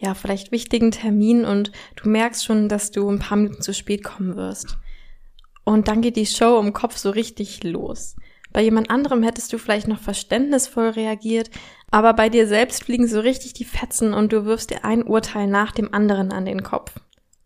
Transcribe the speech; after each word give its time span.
ja, 0.00 0.14
vielleicht 0.14 0.50
wichtigen 0.50 0.90
Termin 0.90 1.44
und 1.44 1.72
du 1.96 2.08
merkst 2.08 2.44
schon, 2.44 2.68
dass 2.68 2.90
du 2.90 3.08
ein 3.08 3.18
paar 3.18 3.36
Minuten 3.36 3.60
zu 3.60 3.74
spät 3.74 4.02
kommen 4.02 4.34
wirst. 4.34 4.78
Und 5.64 5.88
dann 5.88 6.00
geht 6.00 6.16
die 6.16 6.26
Show 6.26 6.58
im 6.58 6.72
Kopf 6.72 6.96
so 6.96 7.10
richtig 7.10 7.62
los. 7.62 8.16
Bei 8.52 8.62
jemand 8.62 8.90
anderem 8.90 9.22
hättest 9.22 9.52
du 9.52 9.58
vielleicht 9.58 9.86
noch 9.86 10.00
verständnisvoll 10.00 10.88
reagiert, 10.88 11.50
aber 11.90 12.14
bei 12.14 12.28
dir 12.28 12.48
selbst 12.48 12.84
fliegen 12.84 13.06
so 13.06 13.20
richtig 13.20 13.52
die 13.52 13.64
Fetzen 13.64 14.14
und 14.14 14.32
du 14.32 14.44
wirfst 14.46 14.70
dir 14.70 14.84
ein 14.84 15.04
Urteil 15.04 15.46
nach 15.46 15.70
dem 15.70 15.92
anderen 15.92 16.32
an 16.32 16.46
den 16.46 16.62
Kopf. 16.62 16.94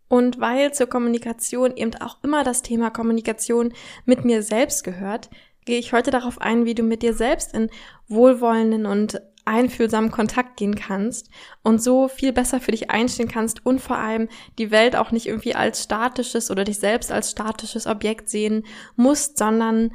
Und 0.09 0.41
weil 0.41 0.73
zur 0.73 0.87
Kommunikation 0.87 1.77
eben 1.77 1.95
auch 1.97 2.19
immer 2.23 2.45
das 2.45 2.63
Thema 2.63 2.91
Kommunikation 2.91 3.73
mit 4.05 4.25
mir 4.25 4.43
selbst 4.43 4.85
gehört, 4.85 5.29
gehe 5.65 5.79
ich 5.79 5.93
heute 5.93 6.11
darauf 6.11 6.41
ein, 6.41 6.67
wie 6.67 6.75
du 6.75 6.85
mit 6.85 7.03
dir 7.03 7.15
selbst 7.15 7.53
in 7.53 7.69
wohlwollenden 8.07 8.87
und 8.87 9.21
einfühlsamen 9.45 10.11
Kontakt 10.11 10.57
gehen 10.57 10.75
kannst 10.75 11.29
und 11.63 11.83
so 11.83 12.09
viel 12.09 12.33
besser 12.33 12.61
für 12.61 12.71
dich 12.71 12.91
einstehen 12.91 13.29
kannst 13.29 13.65
und 13.65 13.81
vor 13.81 13.97
allem 13.97 14.29
die 14.59 14.71
Welt 14.71 14.97
auch 14.97 15.11
nicht 15.11 15.27
irgendwie 15.27 15.55
als 15.55 15.83
statisches 15.83 16.51
oder 16.51 16.65
dich 16.65 16.79
selbst 16.79 17.13
als 17.13 17.31
statisches 17.31 17.87
Objekt 17.87 18.29
sehen 18.29 18.65
musst, 18.97 19.39
sondern, 19.39 19.93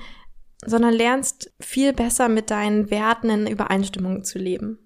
sondern 0.66 0.94
lernst 0.94 1.52
viel 1.60 1.94
besser 1.94 2.30
mit 2.30 2.52
deinen 2.52 2.92
Werten 2.92 3.30
in 3.30 3.48
Übereinstimmung 3.48 4.24
zu 4.24 4.40
leben. 4.40 4.78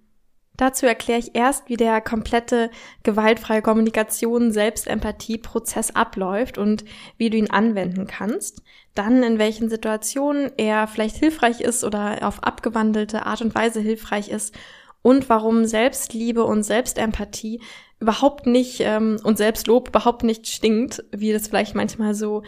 Dazu 0.55 0.85
erkläre 0.85 1.19
ich 1.19 1.35
erst, 1.35 1.67
wie 1.67 1.77
der 1.77 1.99
komplette 1.99 2.69
gewaltfreie 3.01 3.63
Kommunikation 3.63 4.51
Selbstempathie-Prozess 4.51 5.95
abläuft 5.95 6.59
und 6.59 6.85
wie 7.17 7.31
du 7.31 7.37
ihn 7.37 7.49
anwenden 7.49 8.05
kannst. 8.05 8.61
Dann 8.93 9.23
in 9.23 9.39
welchen 9.39 9.69
Situationen 9.69 10.51
er 10.57 10.87
vielleicht 10.87 11.15
hilfreich 11.15 11.61
ist 11.61 11.83
oder 11.83 12.19
auf 12.21 12.43
abgewandelte 12.43 13.25
Art 13.25 13.41
und 13.41 13.55
Weise 13.55 13.79
hilfreich 13.79 14.29
ist 14.29 14.53
und 15.01 15.27
warum 15.27 15.65
Selbstliebe 15.65 16.43
und 16.43 16.61
Selbstempathie 16.61 17.59
überhaupt 17.99 18.45
nicht 18.45 18.81
ähm, 18.81 19.19
und 19.23 19.37
Selbstlob 19.37 19.87
überhaupt 19.89 20.23
nicht 20.23 20.47
stinkt, 20.47 21.03
wie 21.11 21.33
das 21.33 21.47
vielleicht 21.47 21.73
manchmal 21.73 22.13
so 22.13 22.43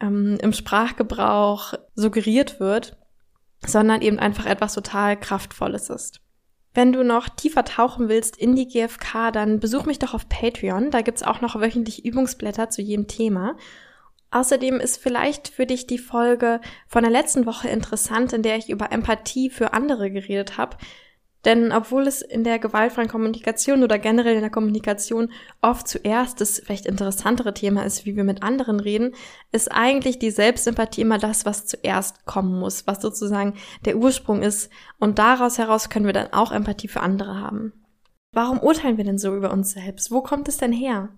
ähm, 0.00 0.38
im 0.40 0.54
Sprachgebrauch 0.54 1.74
suggeriert 1.94 2.58
wird, 2.58 2.96
sondern 3.66 4.00
eben 4.00 4.18
einfach 4.18 4.46
etwas 4.46 4.72
total 4.72 5.18
Kraftvolles 5.18 5.90
ist. 5.90 6.20
Wenn 6.72 6.92
du 6.92 7.02
noch 7.02 7.28
tiefer 7.28 7.64
tauchen 7.64 8.08
willst 8.08 8.36
in 8.36 8.54
die 8.54 8.68
GFK, 8.68 9.32
dann 9.32 9.58
besuch 9.58 9.86
mich 9.86 9.98
doch 9.98 10.14
auf 10.14 10.28
Patreon. 10.28 10.90
Da 10.90 11.00
gibt's 11.00 11.24
auch 11.24 11.40
noch 11.40 11.60
wöchentlich 11.60 12.04
Übungsblätter 12.04 12.70
zu 12.70 12.80
jedem 12.80 13.08
Thema. 13.08 13.56
Außerdem 14.30 14.78
ist 14.78 14.98
vielleicht 14.98 15.48
für 15.48 15.66
dich 15.66 15.88
die 15.88 15.98
Folge 15.98 16.60
von 16.86 17.02
der 17.02 17.10
letzten 17.10 17.46
Woche 17.46 17.68
interessant, 17.68 18.32
in 18.32 18.42
der 18.42 18.56
ich 18.56 18.70
über 18.70 18.92
Empathie 18.92 19.50
für 19.50 19.72
andere 19.72 20.12
geredet 20.12 20.56
habe. 20.56 20.76
Denn 21.44 21.72
obwohl 21.72 22.06
es 22.06 22.20
in 22.20 22.44
der 22.44 22.58
gewaltfreien 22.58 23.08
Kommunikation 23.08 23.82
oder 23.82 23.98
generell 23.98 24.34
in 24.34 24.42
der 24.42 24.50
Kommunikation 24.50 25.32
oft 25.62 25.88
zuerst 25.88 26.40
das 26.40 26.60
vielleicht 26.60 26.84
interessantere 26.84 27.54
Thema 27.54 27.84
ist, 27.84 28.04
wie 28.04 28.14
wir 28.14 28.24
mit 28.24 28.42
anderen 28.42 28.78
reden, 28.78 29.14
ist 29.50 29.72
eigentlich 29.72 30.18
die 30.18 30.30
Selbstsympathie 30.30 31.00
immer 31.00 31.18
das, 31.18 31.46
was 31.46 31.66
zuerst 31.66 32.26
kommen 32.26 32.58
muss, 32.58 32.86
was 32.86 33.00
sozusagen 33.00 33.54
der 33.86 33.96
Ursprung 33.96 34.42
ist. 34.42 34.70
Und 34.98 35.18
daraus 35.18 35.56
heraus 35.56 35.88
können 35.88 36.06
wir 36.06 36.12
dann 36.12 36.32
auch 36.32 36.52
Empathie 36.52 36.88
für 36.88 37.00
andere 37.00 37.36
haben. 37.40 37.72
Warum 38.32 38.60
urteilen 38.60 38.98
wir 38.98 39.04
denn 39.04 39.18
so 39.18 39.34
über 39.34 39.50
uns 39.50 39.72
selbst? 39.72 40.10
Wo 40.10 40.20
kommt 40.20 40.46
es 40.46 40.58
denn 40.58 40.72
her? 40.72 41.08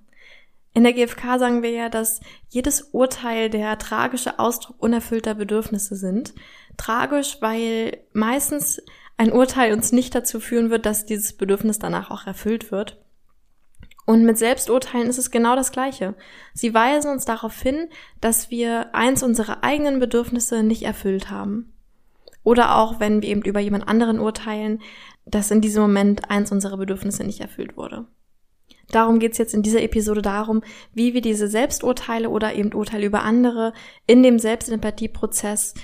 In 0.75 0.85
der 0.85 0.95
GfK 0.95 1.39
sagen 1.39 1.63
wir 1.63 1.71
ja, 1.71 1.89
dass 1.91 2.21
jedes 2.49 2.81
Urteil 2.93 3.51
der 3.51 3.77
tragische 3.79 4.39
Ausdruck 4.39 4.77
unerfüllter 4.79 5.35
Bedürfnisse 5.35 5.97
sind. 5.97 6.33
Tragisch, 6.79 7.37
weil 7.41 7.99
meistens 8.15 8.81
ein 9.17 9.33
Urteil 9.33 9.73
uns 9.73 9.93
nicht 9.93 10.15
dazu 10.15 10.41
führen 10.41 10.71
wird, 10.71 10.87
dass 10.87 11.07
dieses 11.07 11.35
Bedürfnis 11.35 11.79
danach 11.79 12.11
auch 12.11 12.27
erfüllt 12.27 12.71
wird. 12.73 12.99
Und 14.05 14.25
mit 14.25 14.37
Selbsturteilen 14.37 15.09
ist 15.09 15.19
es 15.19 15.31
genau 15.31 15.55
das 15.55 15.71
Gleiche. 15.71 16.15
Sie 16.55 16.75
weisen 16.75 17.11
uns 17.11 17.25
darauf 17.25 17.61
hin, 17.61 17.89
dass 18.21 18.51
wir 18.51 18.95
eins 18.95 19.23
unserer 19.23 19.63
eigenen 19.63 20.01
Bedürfnisse 20.01 20.63
nicht 20.63 20.83
erfüllt 20.83 21.31
haben. 21.31 21.73
Oder 22.43 22.77
auch, 22.77 22.99
wenn 22.99 23.23
wir 23.23 23.29
eben 23.29 23.43
über 23.43 23.61
jemand 23.61 23.87
anderen 23.87 24.19
urteilen, 24.19 24.81
dass 25.25 25.53
in 25.53 25.61
diesem 25.61 25.83
Moment 25.83 26.31
eins 26.31 26.51
unserer 26.51 26.77
Bedürfnisse 26.77 27.23
nicht 27.23 27.41
erfüllt 27.41 27.77
wurde. 27.77 28.07
Darum 28.91 29.21
geht's 29.21 29.39
jetzt 29.39 29.55
in 29.55 29.63
dieser 29.63 29.83
Episode 29.83 30.21
darum, 30.21 30.63
wie 30.93 31.15
wir 31.15 31.21
diese 31.21 31.49
Selbsturteile 31.49 32.29
oder 32.29 32.55
eben 32.55 32.75
Urteile 32.75 33.07
über 33.07 33.23
andere 33.23 33.73
in 34.07 34.23
dem 34.23 34.39
Selbstempathieprozess 34.39 35.75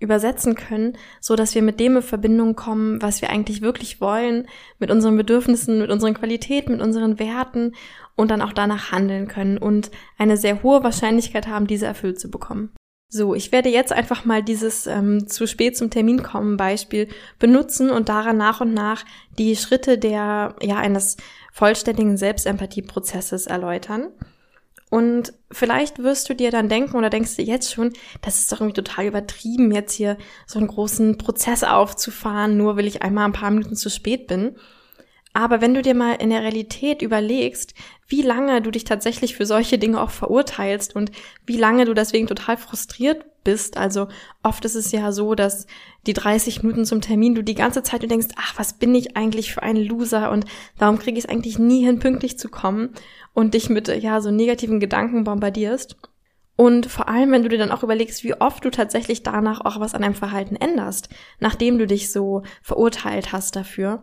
übersetzen 0.00 0.54
können, 0.54 0.96
so 1.20 1.36
dass 1.36 1.54
wir 1.54 1.62
mit 1.62 1.80
dem 1.80 1.96
in 1.96 2.02
Verbindung 2.02 2.56
kommen, 2.56 3.02
was 3.02 3.20
wir 3.22 3.30
eigentlich 3.30 3.62
wirklich 3.62 4.00
wollen, 4.00 4.46
mit 4.78 4.90
unseren 4.90 5.16
Bedürfnissen, 5.16 5.78
mit 5.78 5.90
unseren 5.90 6.14
Qualitäten, 6.14 6.72
mit 6.72 6.82
unseren 6.82 7.18
Werten 7.18 7.74
und 8.14 8.30
dann 8.30 8.42
auch 8.42 8.52
danach 8.52 8.92
handeln 8.92 9.28
können 9.28 9.58
und 9.58 9.90
eine 10.16 10.36
sehr 10.36 10.62
hohe 10.62 10.82
Wahrscheinlichkeit 10.82 11.46
haben, 11.46 11.66
diese 11.66 11.86
erfüllt 11.86 12.20
zu 12.20 12.30
bekommen. 12.30 12.70
So, 13.10 13.34
ich 13.34 13.52
werde 13.52 13.70
jetzt 13.70 13.92
einfach 13.92 14.26
mal 14.26 14.42
dieses 14.42 14.86
ähm, 14.86 15.28
zu 15.28 15.46
spät 15.46 15.78
zum 15.78 15.88
Termin 15.88 16.22
kommen 16.22 16.58
Beispiel 16.58 17.08
benutzen 17.38 17.88
und 17.88 18.10
daran 18.10 18.36
nach 18.36 18.60
und 18.60 18.74
nach 18.74 19.04
die 19.38 19.56
Schritte 19.56 19.96
der 19.96 20.56
ja 20.60 20.76
eines 20.76 21.16
vollständigen 21.52 22.18
Selbstempathieprozesses 22.18 23.46
erläutern. 23.46 24.08
Und 24.90 25.34
vielleicht 25.50 25.98
wirst 26.02 26.28
du 26.28 26.34
dir 26.34 26.50
dann 26.50 26.68
denken 26.68 26.96
oder 26.96 27.10
denkst 27.10 27.36
du 27.36 27.42
jetzt 27.42 27.72
schon, 27.72 27.92
das 28.22 28.38
ist 28.38 28.52
doch 28.52 28.60
irgendwie 28.60 28.82
total 28.82 29.06
übertrieben, 29.06 29.70
jetzt 29.70 29.92
hier 29.92 30.16
so 30.46 30.58
einen 30.58 30.68
großen 30.68 31.18
Prozess 31.18 31.62
aufzufahren, 31.62 32.56
nur 32.56 32.76
weil 32.76 32.86
ich 32.86 33.02
einmal 33.02 33.26
ein 33.26 33.32
paar 33.32 33.50
Minuten 33.50 33.76
zu 33.76 33.90
spät 33.90 34.26
bin. 34.26 34.56
Aber 35.38 35.60
wenn 35.60 35.72
du 35.72 35.82
dir 35.82 35.94
mal 35.94 36.14
in 36.14 36.30
der 36.30 36.42
Realität 36.42 37.00
überlegst, 37.00 37.72
wie 38.08 38.22
lange 38.22 38.60
du 38.60 38.72
dich 38.72 38.82
tatsächlich 38.82 39.36
für 39.36 39.46
solche 39.46 39.78
Dinge 39.78 40.00
auch 40.00 40.10
verurteilst 40.10 40.96
und 40.96 41.12
wie 41.46 41.56
lange 41.56 41.84
du 41.84 41.94
deswegen 41.94 42.26
total 42.26 42.56
frustriert 42.56 43.24
bist, 43.44 43.76
also 43.76 44.08
oft 44.42 44.64
ist 44.64 44.74
es 44.74 44.90
ja 44.90 45.12
so, 45.12 45.36
dass 45.36 45.68
die 46.08 46.12
30 46.12 46.64
Minuten 46.64 46.84
zum 46.84 47.02
Termin 47.02 47.36
du 47.36 47.44
die 47.44 47.54
ganze 47.54 47.84
Zeit 47.84 48.02
du 48.02 48.08
denkst, 48.08 48.34
ach, 48.34 48.58
was 48.58 48.80
bin 48.80 48.92
ich 48.96 49.16
eigentlich 49.16 49.54
für 49.54 49.62
ein 49.62 49.76
Loser 49.76 50.32
und 50.32 50.44
warum 50.76 50.98
kriege 50.98 51.16
ich 51.16 51.26
es 51.26 51.30
eigentlich 51.30 51.56
nie 51.56 51.84
hin, 51.84 52.00
pünktlich 52.00 52.36
zu 52.36 52.48
kommen 52.48 52.88
und 53.32 53.54
dich 53.54 53.70
mit 53.70 53.86
ja 53.86 54.20
so 54.20 54.32
negativen 54.32 54.80
Gedanken 54.80 55.22
bombardierst. 55.22 55.98
Und 56.56 56.86
vor 56.86 57.08
allem, 57.08 57.30
wenn 57.30 57.44
du 57.44 57.48
dir 57.48 57.58
dann 57.58 57.70
auch 57.70 57.84
überlegst, 57.84 58.24
wie 58.24 58.34
oft 58.34 58.64
du 58.64 58.70
tatsächlich 58.70 59.22
danach 59.22 59.60
auch 59.60 59.78
was 59.78 59.94
an 59.94 60.02
deinem 60.02 60.16
Verhalten 60.16 60.56
änderst, 60.56 61.10
nachdem 61.38 61.78
du 61.78 61.86
dich 61.86 62.10
so 62.10 62.42
verurteilt 62.60 63.30
hast 63.30 63.54
dafür, 63.54 64.02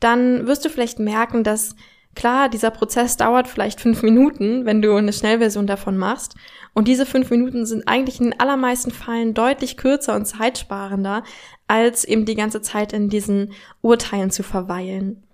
dann 0.00 0.46
wirst 0.46 0.64
du 0.64 0.70
vielleicht 0.70 0.98
merken, 0.98 1.44
dass 1.44 1.76
klar, 2.14 2.48
dieser 2.48 2.70
Prozess 2.70 3.16
dauert 3.16 3.48
vielleicht 3.48 3.80
fünf 3.80 4.02
Minuten, 4.02 4.64
wenn 4.64 4.82
du 4.82 4.94
eine 4.94 5.12
Schnellversion 5.12 5.66
davon 5.66 5.96
machst. 5.96 6.34
Und 6.74 6.88
diese 6.88 7.06
fünf 7.06 7.30
Minuten 7.30 7.66
sind 7.66 7.86
eigentlich 7.86 8.18
in 8.20 8.30
den 8.30 8.40
allermeisten 8.40 8.90
Fällen 8.90 9.34
deutlich 9.34 9.76
kürzer 9.76 10.14
und 10.14 10.26
zeitsparender, 10.26 11.22
als 11.68 12.04
eben 12.04 12.24
die 12.24 12.34
ganze 12.34 12.62
Zeit 12.62 12.92
in 12.92 13.08
diesen 13.08 13.52
Urteilen 13.80 14.30
zu 14.30 14.42
verweilen. 14.42 15.24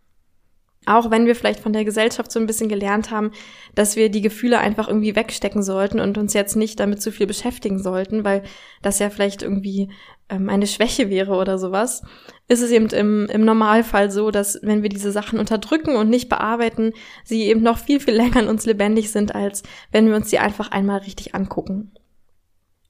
Auch 0.88 1.10
wenn 1.10 1.26
wir 1.26 1.34
vielleicht 1.34 1.58
von 1.58 1.72
der 1.72 1.84
Gesellschaft 1.84 2.30
so 2.30 2.38
ein 2.38 2.46
bisschen 2.46 2.68
gelernt 2.68 3.10
haben, 3.10 3.32
dass 3.74 3.96
wir 3.96 4.08
die 4.08 4.20
Gefühle 4.20 4.58
einfach 4.58 4.86
irgendwie 4.86 5.16
wegstecken 5.16 5.64
sollten 5.64 5.98
und 5.98 6.16
uns 6.16 6.32
jetzt 6.32 6.54
nicht 6.54 6.78
damit 6.78 7.02
zu 7.02 7.10
viel 7.10 7.26
beschäftigen 7.26 7.82
sollten, 7.82 8.24
weil 8.24 8.44
das 8.82 9.00
ja 9.00 9.10
vielleicht 9.10 9.42
irgendwie 9.42 9.90
ähm, 10.28 10.48
eine 10.48 10.66
Schwäche 10.66 11.10
wäre 11.10 11.34
oder 11.34 11.58
sowas, 11.58 12.02
ist 12.48 12.62
es 12.62 12.70
eben 12.70 12.86
im, 12.88 13.26
im 13.26 13.44
Normalfall 13.44 14.10
so, 14.10 14.30
dass 14.30 14.58
wenn 14.62 14.82
wir 14.82 14.88
diese 14.88 15.12
Sachen 15.12 15.38
unterdrücken 15.38 15.96
und 15.96 16.08
nicht 16.08 16.28
bearbeiten, 16.28 16.92
sie 17.24 17.44
eben 17.44 17.62
noch 17.62 17.78
viel, 17.78 18.00
viel 18.00 18.14
länger 18.16 18.40
in 18.40 18.48
uns 18.48 18.66
lebendig 18.66 19.10
sind, 19.10 19.34
als 19.34 19.62
wenn 19.92 20.08
wir 20.08 20.16
uns 20.16 20.30
sie 20.30 20.38
einfach 20.38 20.70
einmal 20.70 20.98
richtig 20.98 21.34
angucken. 21.34 21.92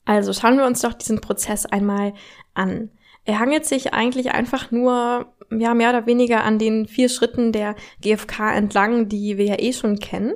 Also 0.05 0.33
schauen 0.33 0.57
wir 0.57 0.67
uns 0.67 0.83
doch 0.83 0.95
diesen 0.95 1.21
Prozess 1.21 1.67
einmal 1.67 2.15
an. 2.55 2.91
Er 3.25 3.41
hangelt 3.41 3.67
sich 3.67 3.93
eigentlich 3.93 4.31
einfach 4.31 4.71
nur 4.71 5.33
ja 5.51 5.75
mehr 5.75 5.91
oder 5.91 6.07
weniger 6.07 6.45
an 6.45 6.59
den 6.59 6.87
vier 6.87 7.09
Schritten 7.09 7.53
der 7.53 7.75
GfK 8.01 8.55
entlang, 8.55 9.09
die 9.09 9.37
wir 9.37 9.45
ja 9.45 9.59
eh 9.59 9.73
schon 9.73 9.99
kennen. 9.99 10.35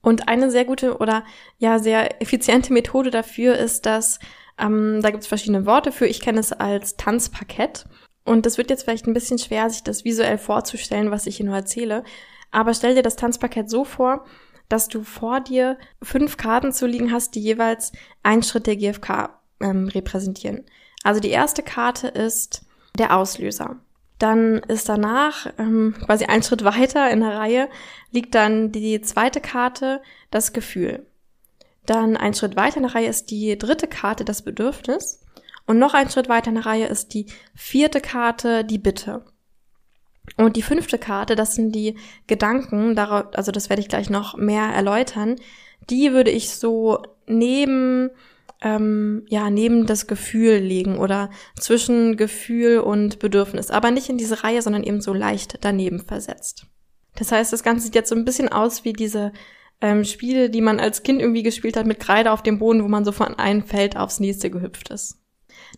Und 0.00 0.28
eine 0.28 0.50
sehr 0.50 0.64
gute 0.64 0.96
oder 0.96 1.24
ja 1.58 1.78
sehr 1.78 2.20
effiziente 2.20 2.72
Methode 2.72 3.10
dafür 3.10 3.56
ist, 3.56 3.86
dass 3.86 4.18
ähm, 4.62 5.00
da 5.02 5.10
gibt 5.10 5.24
es 5.24 5.28
verschiedene 5.28 5.66
Worte 5.66 5.92
für. 5.92 6.06
Ich 6.06 6.20
kenne 6.20 6.40
es 6.40 6.52
als 6.52 6.96
Tanzparkett. 6.96 7.86
Und 8.24 8.46
das 8.46 8.56
wird 8.56 8.70
jetzt 8.70 8.84
vielleicht 8.84 9.06
ein 9.06 9.14
bisschen 9.14 9.38
schwer, 9.38 9.68
sich 9.68 9.82
das 9.82 10.04
visuell 10.04 10.38
vorzustellen, 10.38 11.10
was 11.10 11.26
ich 11.26 11.38
hier 11.38 11.46
nur 11.46 11.56
erzähle. 11.56 12.04
Aber 12.52 12.72
stell 12.72 12.94
dir 12.94 13.02
das 13.02 13.16
Tanzpaket 13.16 13.68
so 13.68 13.84
vor, 13.84 14.24
dass 14.68 14.88
du 14.88 15.02
vor 15.02 15.40
dir 15.40 15.76
fünf 16.00 16.36
Karten 16.36 16.72
zu 16.72 16.86
liegen 16.86 17.12
hast, 17.12 17.34
die 17.34 17.40
jeweils 17.40 17.92
einen 18.22 18.44
Schritt 18.44 18.68
der 18.68 18.76
GfK 18.76 19.40
ähm, 19.60 19.88
repräsentieren. 19.88 20.64
Also 21.02 21.20
die 21.20 21.30
erste 21.30 21.62
Karte 21.62 22.06
ist 22.08 22.64
der 22.96 23.16
Auslöser. 23.16 23.80
Dann 24.20 24.58
ist 24.68 24.88
danach, 24.88 25.52
ähm, 25.58 25.96
quasi 26.06 26.26
einen 26.26 26.44
Schritt 26.44 26.62
weiter 26.62 27.10
in 27.10 27.20
der 27.20 27.36
Reihe, 27.36 27.68
liegt 28.12 28.36
dann 28.36 28.70
die 28.70 29.00
zweite 29.00 29.40
Karte, 29.40 30.00
das 30.30 30.52
Gefühl. 30.52 31.06
Dann 31.86 32.16
ein 32.16 32.34
Schritt 32.34 32.56
weiter 32.56 32.76
in 32.76 32.84
der 32.84 32.94
Reihe 32.94 33.08
ist 33.08 33.30
die 33.30 33.58
dritte 33.58 33.88
Karte, 33.88 34.24
das 34.24 34.42
Bedürfnis. 34.42 35.20
Und 35.66 35.78
noch 35.78 35.94
ein 35.94 36.10
Schritt 36.10 36.28
weiter 36.28 36.48
in 36.48 36.56
der 36.56 36.66
Reihe 36.66 36.86
ist 36.86 37.14
die 37.14 37.26
vierte 37.54 38.00
Karte, 38.00 38.64
die 38.64 38.78
Bitte. 38.78 39.24
Und 40.36 40.56
die 40.56 40.62
fünfte 40.62 40.98
Karte, 40.98 41.34
das 41.34 41.54
sind 41.54 41.74
die 41.74 41.96
Gedanken, 42.26 42.96
also 42.98 43.50
das 43.50 43.68
werde 43.68 43.82
ich 43.82 43.88
gleich 43.88 44.08
noch 44.08 44.36
mehr 44.36 44.64
erläutern. 44.64 45.36
Die 45.90 46.12
würde 46.12 46.30
ich 46.30 46.50
so 46.50 47.02
neben 47.26 48.10
ähm, 48.62 49.26
ja 49.28 49.50
neben 49.50 49.86
das 49.86 50.06
Gefühl 50.06 50.58
legen 50.58 50.98
oder 50.98 51.30
zwischen 51.58 52.16
Gefühl 52.16 52.78
und 52.78 53.18
Bedürfnis, 53.18 53.70
aber 53.70 53.90
nicht 53.90 54.08
in 54.08 54.18
diese 54.18 54.44
Reihe, 54.44 54.62
sondern 54.62 54.84
eben 54.84 55.00
so 55.00 55.12
leicht 55.12 55.58
daneben 55.62 56.00
versetzt. 56.00 56.66
Das 57.16 57.32
heißt, 57.32 57.52
das 57.52 57.62
Ganze 57.62 57.84
sieht 57.84 57.94
jetzt 57.94 58.08
so 58.08 58.14
ein 58.14 58.24
bisschen 58.24 58.48
aus 58.48 58.84
wie 58.84 58.92
diese 58.92 59.32
ähm, 59.82 60.04
Spiele, 60.04 60.48
die 60.48 60.62
man 60.62 60.80
als 60.80 61.02
Kind 61.02 61.20
irgendwie 61.20 61.42
gespielt 61.42 61.76
hat 61.76 61.86
mit 61.86 62.00
Kreide 62.00 62.32
auf 62.32 62.42
dem 62.42 62.58
Boden, 62.58 62.82
wo 62.82 62.88
man 62.88 63.04
so 63.04 63.12
von 63.12 63.34
einem 63.34 63.64
Feld 63.64 63.96
aufs 63.96 64.20
nächste 64.20 64.50
gehüpft 64.50 64.88
ist. 64.88 65.18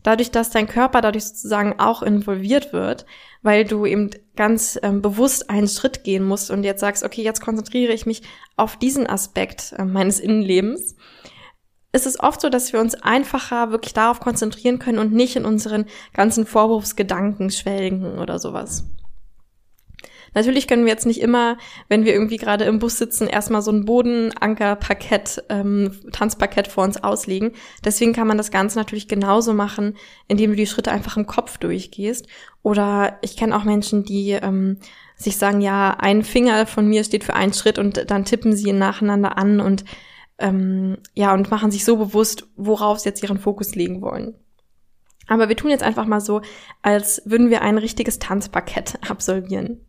Dadurch, 0.02 0.30
dass 0.30 0.50
dein 0.50 0.68
Körper 0.68 1.00
dadurch 1.00 1.24
sozusagen 1.24 1.78
auch 1.78 2.02
involviert 2.02 2.72
wird, 2.72 3.06
weil 3.42 3.64
du 3.64 3.86
eben 3.86 4.10
ganz 4.36 4.78
ähm, 4.82 5.02
bewusst 5.02 5.50
einen 5.50 5.68
Schritt 5.68 6.04
gehen 6.04 6.24
musst 6.24 6.50
und 6.50 6.64
jetzt 6.64 6.80
sagst, 6.80 7.02
okay, 7.02 7.22
jetzt 7.22 7.40
konzentriere 7.40 7.92
ich 7.92 8.06
mich 8.06 8.22
auf 8.56 8.76
diesen 8.76 9.06
Aspekt 9.06 9.74
äh, 9.76 9.84
meines 9.84 10.20
Innenlebens, 10.20 10.94
ist 11.92 12.06
es 12.06 12.18
oft 12.18 12.40
so, 12.40 12.48
dass 12.48 12.72
wir 12.72 12.80
uns 12.80 12.96
einfacher 12.96 13.70
wirklich 13.70 13.94
darauf 13.94 14.20
konzentrieren 14.20 14.80
können 14.80 14.98
und 14.98 15.12
nicht 15.12 15.36
in 15.36 15.44
unseren 15.44 15.86
ganzen 16.12 16.44
Vorwurfsgedanken 16.44 17.50
schwelgen 17.50 18.18
oder 18.18 18.38
sowas. 18.38 18.84
Natürlich 20.34 20.66
können 20.66 20.84
wir 20.84 20.92
jetzt 20.92 21.06
nicht 21.06 21.20
immer, 21.20 21.56
wenn 21.88 22.04
wir 22.04 22.12
irgendwie 22.12 22.36
gerade 22.36 22.64
im 22.64 22.78
Bus 22.78 22.98
sitzen, 22.98 23.26
erstmal 23.26 23.62
so 23.62 23.70
ein 23.70 23.84
Bodenankerparkett, 23.84 25.44
ähm, 25.48 25.92
Tanzparkett 26.12 26.68
vor 26.68 26.84
uns 26.84 27.02
auslegen. 27.02 27.52
Deswegen 27.84 28.12
kann 28.12 28.26
man 28.26 28.36
das 28.36 28.50
Ganze 28.50 28.78
natürlich 28.78 29.08
genauso 29.08 29.54
machen, 29.54 29.96
indem 30.28 30.50
du 30.50 30.56
die 30.56 30.66
Schritte 30.66 30.90
einfach 30.90 31.16
im 31.16 31.26
Kopf 31.26 31.58
durchgehst. 31.58 32.26
Oder 32.62 33.18
ich 33.22 33.36
kenne 33.36 33.56
auch 33.56 33.64
Menschen, 33.64 34.04
die 34.04 34.32
ähm, 34.32 34.78
sich 35.16 35.36
sagen, 35.36 35.60
ja, 35.60 35.96
ein 35.98 36.24
Finger 36.24 36.66
von 36.66 36.86
mir 36.86 37.04
steht 37.04 37.24
für 37.24 37.34
einen 37.34 37.52
Schritt 37.52 37.78
und 37.78 38.10
dann 38.10 38.24
tippen 38.24 38.54
sie 38.54 38.68
ihn 38.68 38.78
nacheinander 38.78 39.38
an 39.38 39.60
und 39.60 39.84
ähm, 40.38 40.98
ja, 41.14 41.32
und 41.32 41.50
machen 41.50 41.70
sich 41.70 41.84
so 41.84 41.96
bewusst, 41.96 42.48
worauf 42.56 42.98
sie 42.98 43.08
jetzt 43.08 43.22
ihren 43.22 43.38
Fokus 43.38 43.74
legen 43.74 44.02
wollen. 44.02 44.34
Aber 45.26 45.48
wir 45.48 45.56
tun 45.56 45.70
jetzt 45.70 45.84
einfach 45.84 46.06
mal 46.06 46.20
so, 46.20 46.42
als 46.82 47.22
würden 47.24 47.50
wir 47.50 47.62
ein 47.62 47.78
richtiges 47.78 48.18
Tanzparkett 48.18 48.98
absolvieren. 49.08 49.80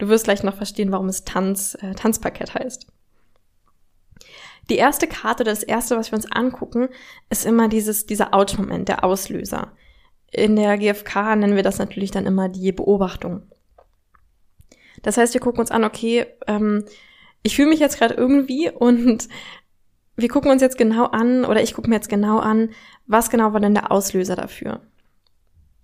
Du 0.00 0.08
wirst 0.08 0.24
gleich 0.24 0.42
noch 0.42 0.56
verstehen, 0.56 0.92
warum 0.92 1.10
es 1.10 1.24
Tanz, 1.24 1.76
äh, 1.82 1.94
Tanzparkett 1.94 2.54
heißt. 2.54 2.86
Die 4.70 4.76
erste 4.76 5.06
Karte, 5.06 5.44
das 5.44 5.62
erste, 5.62 5.96
was 5.96 6.10
wir 6.10 6.16
uns 6.16 6.30
angucken, 6.32 6.88
ist 7.28 7.44
immer 7.44 7.68
dieses, 7.68 8.06
dieser 8.06 8.32
Ouch-Moment, 8.32 8.88
der 8.88 9.04
Auslöser. 9.04 9.72
In 10.32 10.56
der 10.56 10.78
GfK 10.78 11.36
nennen 11.36 11.54
wir 11.54 11.62
das 11.62 11.78
natürlich 11.78 12.10
dann 12.10 12.24
immer 12.24 12.48
die 12.48 12.72
Beobachtung. 12.72 13.42
Das 15.02 15.18
heißt, 15.18 15.34
wir 15.34 15.40
gucken 15.40 15.60
uns 15.60 15.70
an, 15.70 15.84
okay, 15.84 16.26
ähm, 16.46 16.86
ich 17.42 17.56
fühle 17.56 17.68
mich 17.68 17.80
jetzt 17.80 17.98
gerade 17.98 18.14
irgendwie 18.14 18.70
und 18.70 19.28
wir 20.16 20.28
gucken 20.28 20.50
uns 20.50 20.62
jetzt 20.62 20.78
genau 20.78 21.06
an, 21.06 21.44
oder 21.44 21.62
ich 21.62 21.74
gucke 21.74 21.90
mir 21.90 21.96
jetzt 21.96 22.08
genau 22.08 22.38
an, 22.38 22.70
was 23.06 23.28
genau 23.28 23.52
war 23.52 23.60
denn 23.60 23.74
der 23.74 23.92
Auslöser 23.92 24.36
dafür. 24.36 24.80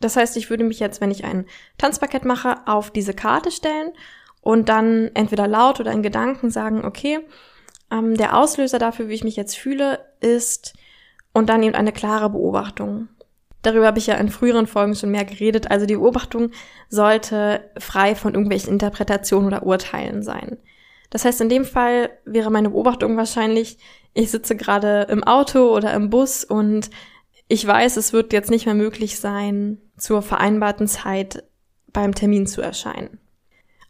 Das 0.00 0.16
heißt, 0.16 0.36
ich 0.36 0.50
würde 0.50 0.64
mich 0.64 0.78
jetzt, 0.78 1.00
wenn 1.00 1.10
ich 1.10 1.24
ein 1.24 1.46
Tanzpaket 1.78 2.24
mache, 2.24 2.56
auf 2.66 2.90
diese 2.90 3.14
Karte 3.14 3.50
stellen 3.50 3.92
und 4.40 4.68
dann 4.68 5.10
entweder 5.14 5.48
laut 5.48 5.80
oder 5.80 5.92
in 5.92 6.02
Gedanken 6.02 6.50
sagen, 6.50 6.84
okay, 6.84 7.20
ähm, 7.90 8.16
der 8.16 8.36
Auslöser 8.36 8.78
dafür, 8.78 9.08
wie 9.08 9.14
ich 9.14 9.24
mich 9.24 9.36
jetzt 9.36 9.56
fühle, 9.56 10.00
ist 10.20 10.74
und 11.32 11.48
dann 11.48 11.62
eben 11.62 11.74
eine 11.74 11.92
klare 11.92 12.30
Beobachtung. 12.30 13.08
Darüber 13.62 13.86
habe 13.86 13.98
ich 13.98 14.06
ja 14.06 14.14
in 14.14 14.28
früheren 14.28 14.66
Folgen 14.66 14.94
schon 14.94 15.10
mehr 15.10 15.24
geredet. 15.24 15.70
Also 15.70 15.86
die 15.86 15.96
Beobachtung 15.96 16.52
sollte 16.88 17.68
frei 17.78 18.14
von 18.14 18.34
irgendwelchen 18.34 18.72
Interpretationen 18.72 19.48
oder 19.48 19.64
Urteilen 19.64 20.22
sein. 20.22 20.58
Das 21.10 21.24
heißt, 21.24 21.40
in 21.40 21.48
dem 21.48 21.64
Fall 21.64 22.10
wäre 22.24 22.50
meine 22.50 22.70
Beobachtung 22.70 23.16
wahrscheinlich, 23.16 23.78
ich 24.14 24.30
sitze 24.30 24.56
gerade 24.56 25.06
im 25.10 25.24
Auto 25.24 25.74
oder 25.74 25.92
im 25.94 26.10
Bus 26.10 26.44
und 26.44 26.90
ich 27.48 27.66
weiß, 27.66 27.96
es 27.96 28.12
wird 28.12 28.32
jetzt 28.32 28.50
nicht 28.50 28.66
mehr 28.66 28.74
möglich 28.74 29.18
sein, 29.18 29.78
zur 29.96 30.22
vereinbarten 30.22 30.86
Zeit 30.86 31.44
beim 31.92 32.14
Termin 32.14 32.46
zu 32.46 32.60
erscheinen. 32.60 33.18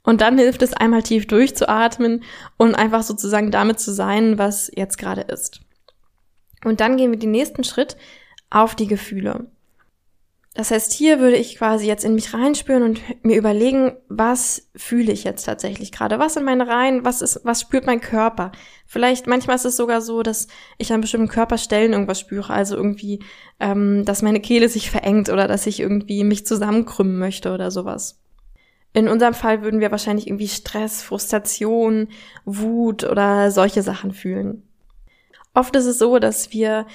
Und 0.03 0.21
dann 0.21 0.39
hilft 0.39 0.63
es 0.63 0.73
einmal 0.73 1.03
tief 1.03 1.27
durchzuatmen 1.27 2.23
und 2.57 2.77
einfach 2.77 3.03
sozusagen 3.03 3.51
damit 3.51 3.81
zu 3.81 3.93
sein, 3.93 4.39
was 4.39 4.71
jetzt 4.75 4.99
gerade 4.99 5.23
ist. 5.23 5.63
Und 6.65 6.81
dann 6.81 6.97
gehen 6.97 7.11
wir 7.11 7.19
den 7.19 7.33
nächsten 7.33 7.65
Schritt 7.65 7.97
auf 8.49 8.77
die 8.77 8.87
Gefühle. 8.87 9.51
Das 10.57 10.71
heißt, 10.71 10.95
hier 10.95 11.21
würde 11.21 11.37
ich 11.37 11.59
quasi 11.59 11.87
jetzt 11.87 12.03
in 12.03 12.15
mich 12.15 12.33
reinspüren 12.33 12.83
und 12.83 13.03
mir 13.23 13.37
überlegen, 13.37 13.93
was 14.09 14.71
fühle 14.75 15.13
ich 15.13 15.23
jetzt 15.23 15.45
tatsächlich 15.45 15.93
gerade? 15.93 16.19
Was 16.19 16.33
sind 16.33 16.47
meine 16.47 16.67
Reihen? 16.67 17.05
Was 17.05 17.21
ist, 17.21 17.43
was 17.45 17.61
spürt 17.61 17.85
mein 17.85 18.01
Körper? 18.01 18.53
Vielleicht, 18.87 19.27
manchmal 19.27 19.57
ist 19.57 19.67
es 19.67 19.77
sogar 19.77 20.01
so, 20.01 20.23
dass 20.23 20.49
ich 20.79 20.95
an 20.95 21.03
bestimmten 21.03 21.29
Körperstellen 21.29 21.93
irgendwas 21.93 22.21
spüre. 22.21 22.55
Also 22.55 22.75
irgendwie, 22.75 23.19
ähm, 23.61 24.07
dass 24.07 24.23
meine 24.23 24.41
Kehle 24.41 24.71
sich 24.71 24.91
verengt 24.91 25.29
oder 25.29 25.47
dass 25.47 25.67
ich 25.67 25.79
irgendwie 25.79 26.25
mich 26.25 26.47
zusammenkrümmen 26.47 27.19
möchte 27.19 27.53
oder 27.53 27.71
sowas. 27.71 28.19
In 28.95 29.09
unserem 29.09 29.35
Fall 29.35 29.61
würden 29.61 29.81
wir 29.81 29.91
wahrscheinlich 29.91 30.27
irgendwie 30.27 30.49
Stress, 30.49 31.03
Frustration, 31.03 32.09
Wut 32.47 33.05
oder 33.05 33.51
solche 33.51 33.83
Sachen 33.83 34.13
fühlen. 34.13 34.63
Oft 35.53 35.77
ist 35.77 35.87
es 35.87 35.99
so, 35.99 36.19
dass 36.19 36.53
wir 36.53 36.87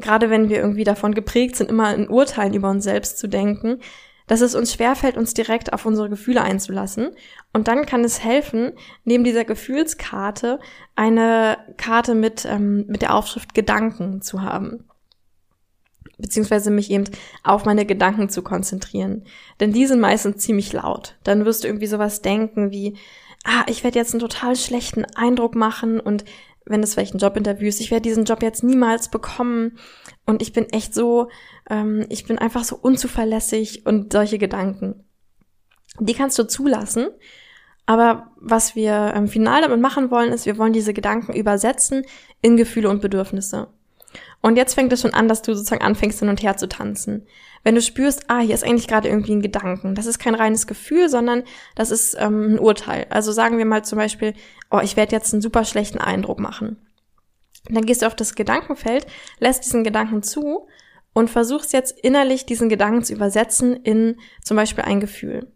gerade 0.00 0.30
wenn 0.30 0.48
wir 0.48 0.58
irgendwie 0.58 0.84
davon 0.84 1.14
geprägt 1.14 1.56
sind, 1.56 1.70
immer 1.70 1.94
in 1.94 2.08
Urteilen 2.08 2.54
über 2.54 2.70
uns 2.70 2.84
selbst 2.84 3.18
zu 3.18 3.28
denken, 3.28 3.80
dass 4.28 4.42
es 4.42 4.54
uns 4.54 4.72
schwerfällt, 4.72 5.16
uns 5.16 5.34
direkt 5.34 5.72
auf 5.72 5.86
unsere 5.86 6.08
Gefühle 6.08 6.42
einzulassen. 6.42 7.10
Und 7.52 7.66
dann 7.66 7.86
kann 7.86 8.04
es 8.04 8.22
helfen, 8.22 8.72
neben 9.04 9.24
dieser 9.24 9.44
Gefühlskarte 9.44 10.60
eine 10.94 11.56
Karte 11.78 12.14
mit, 12.14 12.44
ähm, 12.44 12.84
mit 12.86 13.02
der 13.02 13.14
Aufschrift 13.14 13.54
Gedanken 13.54 14.22
zu 14.22 14.42
haben. 14.42 14.84
Beziehungsweise 16.18 16.70
mich 16.70 16.90
eben 16.90 17.04
auf 17.42 17.64
meine 17.64 17.86
Gedanken 17.86 18.28
zu 18.28 18.42
konzentrieren. 18.42 19.24
Denn 19.60 19.72
die 19.72 19.86
sind 19.86 20.00
meistens 20.00 20.38
ziemlich 20.38 20.72
laut. 20.72 21.16
Dann 21.24 21.44
wirst 21.44 21.64
du 21.64 21.68
irgendwie 21.68 21.86
sowas 21.86 22.20
denken 22.22 22.70
wie, 22.70 22.96
ah, 23.44 23.64
ich 23.66 23.82
werde 23.82 23.98
jetzt 23.98 24.12
einen 24.12 24.20
total 24.20 24.56
schlechten 24.56 25.04
Eindruck 25.14 25.54
machen 25.54 26.00
und 26.00 26.24
wenn 26.68 26.82
es 26.82 26.94
vielleicht 26.94 27.14
ein 27.14 27.18
Jobinterview 27.18 27.68
ist, 27.68 27.80
ich 27.80 27.90
werde 27.90 28.02
diesen 28.02 28.24
Job 28.24 28.42
jetzt 28.42 28.62
niemals 28.62 29.10
bekommen 29.10 29.78
und 30.26 30.42
ich 30.42 30.52
bin 30.52 30.68
echt 30.70 30.94
so, 30.94 31.28
ähm, 31.68 32.06
ich 32.08 32.26
bin 32.26 32.38
einfach 32.38 32.64
so 32.64 32.76
unzuverlässig 32.76 33.86
und 33.86 34.12
solche 34.12 34.38
Gedanken. 34.38 35.04
Die 35.98 36.14
kannst 36.14 36.38
du 36.38 36.44
zulassen, 36.44 37.08
aber 37.86 38.32
was 38.36 38.76
wir 38.76 39.14
im 39.14 39.28
Final 39.28 39.62
damit 39.62 39.80
machen 39.80 40.10
wollen, 40.10 40.32
ist, 40.32 40.46
wir 40.46 40.58
wollen 40.58 40.74
diese 40.74 40.92
Gedanken 40.92 41.32
übersetzen 41.32 42.04
in 42.42 42.56
Gefühle 42.56 42.90
und 42.90 43.00
Bedürfnisse. 43.00 43.68
Und 44.40 44.56
jetzt 44.56 44.74
fängt 44.74 44.92
es 44.92 45.00
schon 45.00 45.14
an, 45.14 45.28
dass 45.28 45.42
du 45.42 45.54
sozusagen 45.54 45.82
anfängst 45.82 46.20
hin 46.20 46.28
und 46.28 46.42
her 46.42 46.56
zu 46.56 46.68
tanzen. 46.68 47.26
Wenn 47.64 47.74
du 47.74 47.82
spürst, 47.82 48.24
ah, 48.28 48.38
hier 48.38 48.54
ist 48.54 48.64
eigentlich 48.64 48.86
gerade 48.86 49.08
irgendwie 49.08 49.34
ein 49.34 49.42
Gedanken. 49.42 49.94
Das 49.94 50.06
ist 50.06 50.18
kein 50.20 50.36
reines 50.36 50.66
Gefühl, 50.66 51.08
sondern 51.08 51.42
das 51.74 51.90
ist 51.90 52.16
ähm, 52.18 52.54
ein 52.54 52.58
Urteil. 52.58 53.06
Also 53.10 53.32
sagen 53.32 53.58
wir 53.58 53.64
mal 53.64 53.84
zum 53.84 53.98
Beispiel, 53.98 54.34
oh, 54.70 54.80
ich 54.82 54.96
werde 54.96 55.14
jetzt 55.14 55.32
einen 55.32 55.42
super 55.42 55.64
schlechten 55.64 55.98
Eindruck 55.98 56.38
machen. 56.38 56.76
dann 57.68 57.84
gehst 57.84 58.02
du 58.02 58.06
auf 58.06 58.14
das 58.14 58.36
Gedankenfeld, 58.36 59.06
lässt 59.40 59.64
diesen 59.64 59.82
Gedanken 59.82 60.22
zu 60.22 60.68
und 61.12 61.30
versuchst 61.30 61.72
jetzt 61.72 61.98
innerlich 61.98 62.46
diesen 62.46 62.68
Gedanken 62.68 63.02
zu 63.02 63.12
übersetzen 63.12 63.74
in 63.74 64.16
zum 64.44 64.56
Beispiel 64.56 64.84
ein 64.84 65.00
Gefühl. 65.00 65.52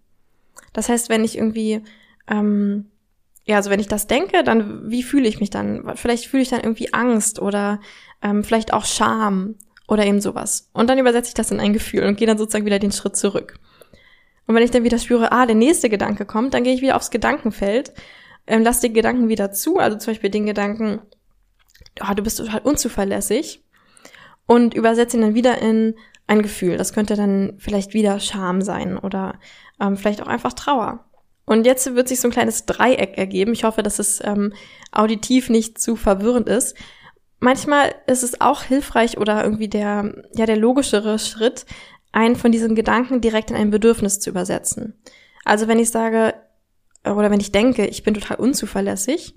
Das 0.73 0.89
heißt, 0.89 1.09
wenn 1.09 1.25
ich 1.25 1.39
irgendwie 1.39 1.83
ähm, 2.29 2.91
ja, 3.45 3.57
also 3.57 3.71
wenn 3.71 3.81
ich 3.81 3.89
das 3.89 4.07
denke, 4.07 4.45
dann 4.45 4.89
wie 4.91 5.03
fühle 5.03 5.29
ich 5.29 5.41
mich 5.41 5.51
dann? 5.51 5.97
Vielleicht 5.97 6.27
fühle 6.27 6.43
ich 6.43 6.51
dann 6.51 6.61
irgendwie 6.61 6.93
Angst 6.95 7.41
oder 7.41 7.81
ähm, 8.23 8.45
vielleicht 8.45 8.73
auch 8.73 8.85
Scham 8.85 9.57
oder 9.89 10.07
eben 10.07 10.21
sowas. 10.21 10.71
Und 10.73 10.89
dann 10.89 10.99
übersetze 10.99 11.29
ich 11.29 11.35
das 11.35 11.51
in 11.51 11.61
ein 11.61 11.73
Gefühl 11.73 12.05
und 12.05 12.17
gehe 12.17 12.27
dann 12.27 12.39
sozusagen 12.39 12.67
wieder 12.67 12.79
den 12.79 12.93
Schritt 12.93 13.17
zurück. 13.17 13.59
Und 14.47 14.55
wenn 14.55 14.63
ich 14.63 14.71
dann 14.71 14.85
wieder 14.85 14.99
spüre, 14.99 15.33
ah, 15.33 15.47
der 15.47 15.55
nächste 15.55 15.89
Gedanke 15.89 16.25
kommt, 16.25 16.55
dann 16.55 16.65
gehe 16.65 16.75
ich 16.75 16.83
wieder 16.83 16.97
aufs 16.97 17.11
Gedankenfeld, 17.11 17.93
ähm, 18.47 18.63
lasse 18.63 18.89
die 18.89 18.93
Gedanken 18.93 19.29
wieder 19.29 19.53
zu, 19.53 19.79
also 19.79 19.99
zum 19.99 20.13
Beispiel 20.13 20.31
den 20.31 20.47
Gedanken, 20.47 21.01
oh, 22.01 22.15
du 22.15 22.23
bist 22.23 22.39
total 22.39 22.61
unzuverlässig 22.61 23.63
und 24.47 24.75
übersetze 24.75 25.17
ihn 25.17 25.23
dann 25.23 25.35
wieder 25.35 25.59
in 25.59 25.95
ein 26.27 26.43
Gefühl. 26.43 26.77
Das 26.77 26.93
könnte 26.93 27.15
dann 27.15 27.55
vielleicht 27.59 27.95
wieder 27.95 28.19
Scham 28.21 28.63
sein 28.63 28.99
oder 28.99 29.39
ähm, 29.81 29.97
vielleicht 29.97 30.23
auch 30.23 30.27
einfach 30.27 30.53
Trauer. 30.53 31.05
Und 31.45 31.67
jetzt 31.67 31.95
wird 31.95 32.09
sich 32.09 32.21
so 32.21 32.29
ein 32.29 32.33
kleines 32.33 32.67
Dreieck 32.67 33.19
ergeben. 33.19 33.53
Ich 33.53 33.65
hoffe, 33.65 33.83
dass 33.83 33.99
es 33.99 34.21
ähm, 34.25 34.53
auditiv 34.93 35.51
nicht 35.51 35.79
zu 35.81 35.97
verwirrend 35.97 36.49
ist. 36.49 36.77
Manchmal 37.45 37.93
ist 38.07 38.23
es 38.23 38.41
auch 38.41 38.63
hilfreich 38.63 39.19
oder 39.19 39.43
irgendwie 39.43 39.67
der, 39.67 40.15
ja, 40.37 40.47
der 40.47 40.57
logischere 40.57 41.19
Schritt, 41.19 41.67
einen 42.13 42.37
von 42.37 42.53
diesen 42.53 42.77
Gedanken 42.77 43.21
direkt 43.21 43.51
in 43.51 43.57
ein 43.57 43.71
Bedürfnis 43.71 44.21
zu 44.21 44.31
übersetzen. 44.31 44.95
Also 45.45 45.67
wenn 45.67 45.81
ich 45.81 45.91
sage, 45.91 46.35
oder 47.05 47.33
wenn 47.33 47.41
ich 47.41 47.51
denke, 47.51 47.85
ich 47.87 48.05
bin 48.05 48.15
total 48.15 48.37
unzuverlässig, 48.37 49.35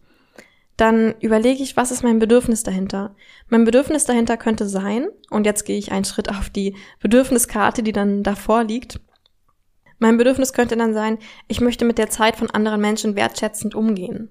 dann 0.78 1.16
überlege 1.20 1.64
ich, 1.64 1.78
was 1.78 1.90
ist 1.90 2.04
mein 2.04 2.20
Bedürfnis 2.20 2.62
dahinter? 2.62 3.16
Mein 3.50 3.66
Bedürfnis 3.66 4.06
dahinter 4.06 4.38
könnte 4.38 4.70
sein, 4.70 5.08
und 5.32 5.48
jetzt 5.48 5.64
gehe 5.64 5.80
ich 5.80 5.92
einen 5.92 6.06
Schritt 6.06 6.30
auf 6.30 6.52
die 6.52 6.76
Bedürfniskarte, 7.00 7.82
die 7.82 7.92
dann 7.92 8.22
davor 8.22 8.66
liegt. 8.66 9.00
Mein 9.98 10.18
Bedürfnis 10.18 10.54
könnte 10.54 10.78
dann 10.78 10.94
sein, 10.94 11.18
ich 11.48 11.60
möchte 11.60 11.86
mit 11.86 11.98
der 11.98 12.12
Zeit 12.12 12.36
von 12.36 12.52
anderen 12.52 12.82
Menschen 12.82 13.16
wertschätzend 13.16 13.74
umgehen. 13.74 14.30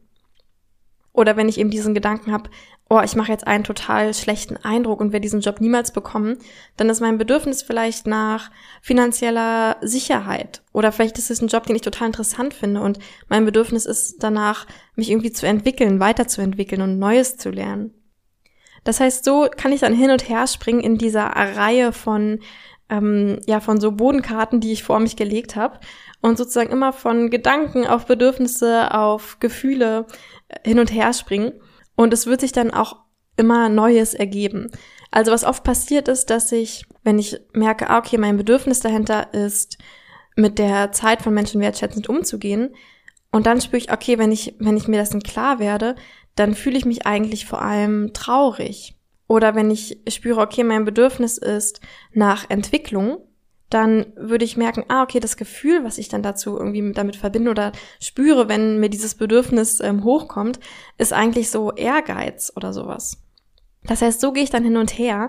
Oder 1.14 1.36
wenn 1.36 1.48
ich 1.48 1.58
eben 1.58 1.70
diesen 1.70 1.94
Gedanken 1.94 2.32
habe, 2.32 2.50
oh, 2.90 3.00
ich 3.00 3.14
mache 3.14 3.30
jetzt 3.30 3.46
einen 3.46 3.62
total 3.62 4.12
schlechten 4.12 4.56
Eindruck 4.56 5.00
und 5.00 5.12
werde 5.12 5.22
diesen 5.22 5.40
Job 5.40 5.60
niemals 5.60 5.92
bekommen, 5.92 6.38
dann 6.76 6.90
ist 6.90 7.00
mein 7.00 7.18
Bedürfnis 7.18 7.62
vielleicht 7.62 8.08
nach 8.08 8.50
finanzieller 8.82 9.76
Sicherheit. 9.80 10.62
Oder 10.72 10.90
vielleicht 10.90 11.16
ist 11.16 11.30
es 11.30 11.40
ein 11.40 11.46
Job, 11.46 11.66
den 11.66 11.76
ich 11.76 11.82
total 11.82 12.08
interessant 12.08 12.52
finde 12.52 12.80
und 12.80 12.98
mein 13.28 13.44
Bedürfnis 13.44 13.86
ist 13.86 14.24
danach, 14.24 14.66
mich 14.96 15.08
irgendwie 15.08 15.32
zu 15.32 15.46
entwickeln, 15.46 16.00
weiterzuentwickeln 16.00 16.82
und 16.82 16.98
Neues 16.98 17.36
zu 17.36 17.50
lernen. 17.50 17.94
Das 18.82 18.98
heißt, 18.98 19.24
so 19.24 19.48
kann 19.56 19.72
ich 19.72 19.80
dann 19.80 19.94
hin 19.94 20.10
und 20.10 20.28
her 20.28 20.48
springen 20.48 20.80
in 20.80 20.98
dieser 20.98 21.26
Reihe 21.26 21.92
von 21.92 22.40
ähm, 22.90 23.38
ja 23.46 23.60
von 23.60 23.80
so 23.80 23.92
Bodenkarten, 23.92 24.60
die 24.60 24.72
ich 24.72 24.82
vor 24.82 25.00
mich 25.00 25.16
gelegt 25.16 25.56
habe 25.56 25.80
und 26.20 26.36
sozusagen 26.36 26.70
immer 26.70 26.92
von 26.92 27.30
Gedanken 27.30 27.86
auf 27.86 28.06
Bedürfnisse, 28.06 28.92
auf 28.92 29.38
Gefühle 29.40 30.06
hin 30.64 30.78
und 30.78 30.92
her 30.92 31.12
springen. 31.12 31.52
Und 31.96 32.12
es 32.12 32.26
wird 32.26 32.40
sich 32.40 32.52
dann 32.52 32.72
auch 32.72 32.96
immer 33.36 33.68
Neues 33.68 34.14
ergeben. 34.14 34.70
Also 35.10 35.32
was 35.32 35.44
oft 35.44 35.64
passiert 35.64 36.08
ist, 36.08 36.30
dass 36.30 36.50
ich, 36.52 36.84
wenn 37.02 37.18
ich 37.18 37.38
merke, 37.52 37.90
ah, 37.90 37.98
okay, 37.98 38.18
mein 38.18 38.36
Bedürfnis 38.36 38.80
dahinter 38.80 39.32
ist, 39.32 39.78
mit 40.36 40.58
der 40.58 40.92
Zeit 40.92 41.22
von 41.22 41.34
Menschen 41.34 41.60
wertschätzend 41.60 42.08
umzugehen, 42.08 42.74
und 43.34 43.46
dann 43.46 43.60
spüre 43.60 43.78
ich, 43.78 43.90
okay, 43.90 44.16
wenn 44.18 44.30
ich, 44.30 44.54
wenn 44.60 44.76
ich 44.76 44.86
mir 44.86 44.98
dessen 44.98 45.20
klar 45.20 45.58
werde, 45.58 45.96
dann 46.36 46.54
fühle 46.54 46.78
ich 46.78 46.84
mich 46.84 47.04
eigentlich 47.04 47.46
vor 47.46 47.60
allem 47.60 48.12
traurig. 48.12 48.94
Oder 49.26 49.56
wenn 49.56 49.72
ich 49.72 49.98
spüre, 50.08 50.40
okay, 50.40 50.62
mein 50.62 50.84
Bedürfnis 50.84 51.36
ist 51.36 51.80
nach 52.12 52.48
Entwicklung, 52.48 53.18
dann 53.74 54.06
würde 54.14 54.44
ich 54.44 54.56
merken, 54.56 54.84
ah, 54.86 55.02
okay, 55.02 55.18
das 55.18 55.36
Gefühl, 55.36 55.82
was 55.82 55.98
ich 55.98 56.08
dann 56.08 56.22
dazu 56.22 56.56
irgendwie 56.56 56.92
damit 56.92 57.16
verbinde 57.16 57.50
oder 57.50 57.72
spüre, 57.98 58.48
wenn 58.48 58.78
mir 58.78 58.88
dieses 58.88 59.16
Bedürfnis 59.16 59.80
ähm, 59.80 60.04
hochkommt, 60.04 60.60
ist 60.96 61.12
eigentlich 61.12 61.50
so 61.50 61.72
Ehrgeiz 61.72 62.52
oder 62.54 62.72
sowas. 62.72 63.18
Das 63.82 64.00
heißt, 64.00 64.20
so 64.20 64.32
gehe 64.32 64.44
ich 64.44 64.50
dann 64.50 64.62
hin 64.62 64.76
und 64.76 64.96
her, 64.96 65.28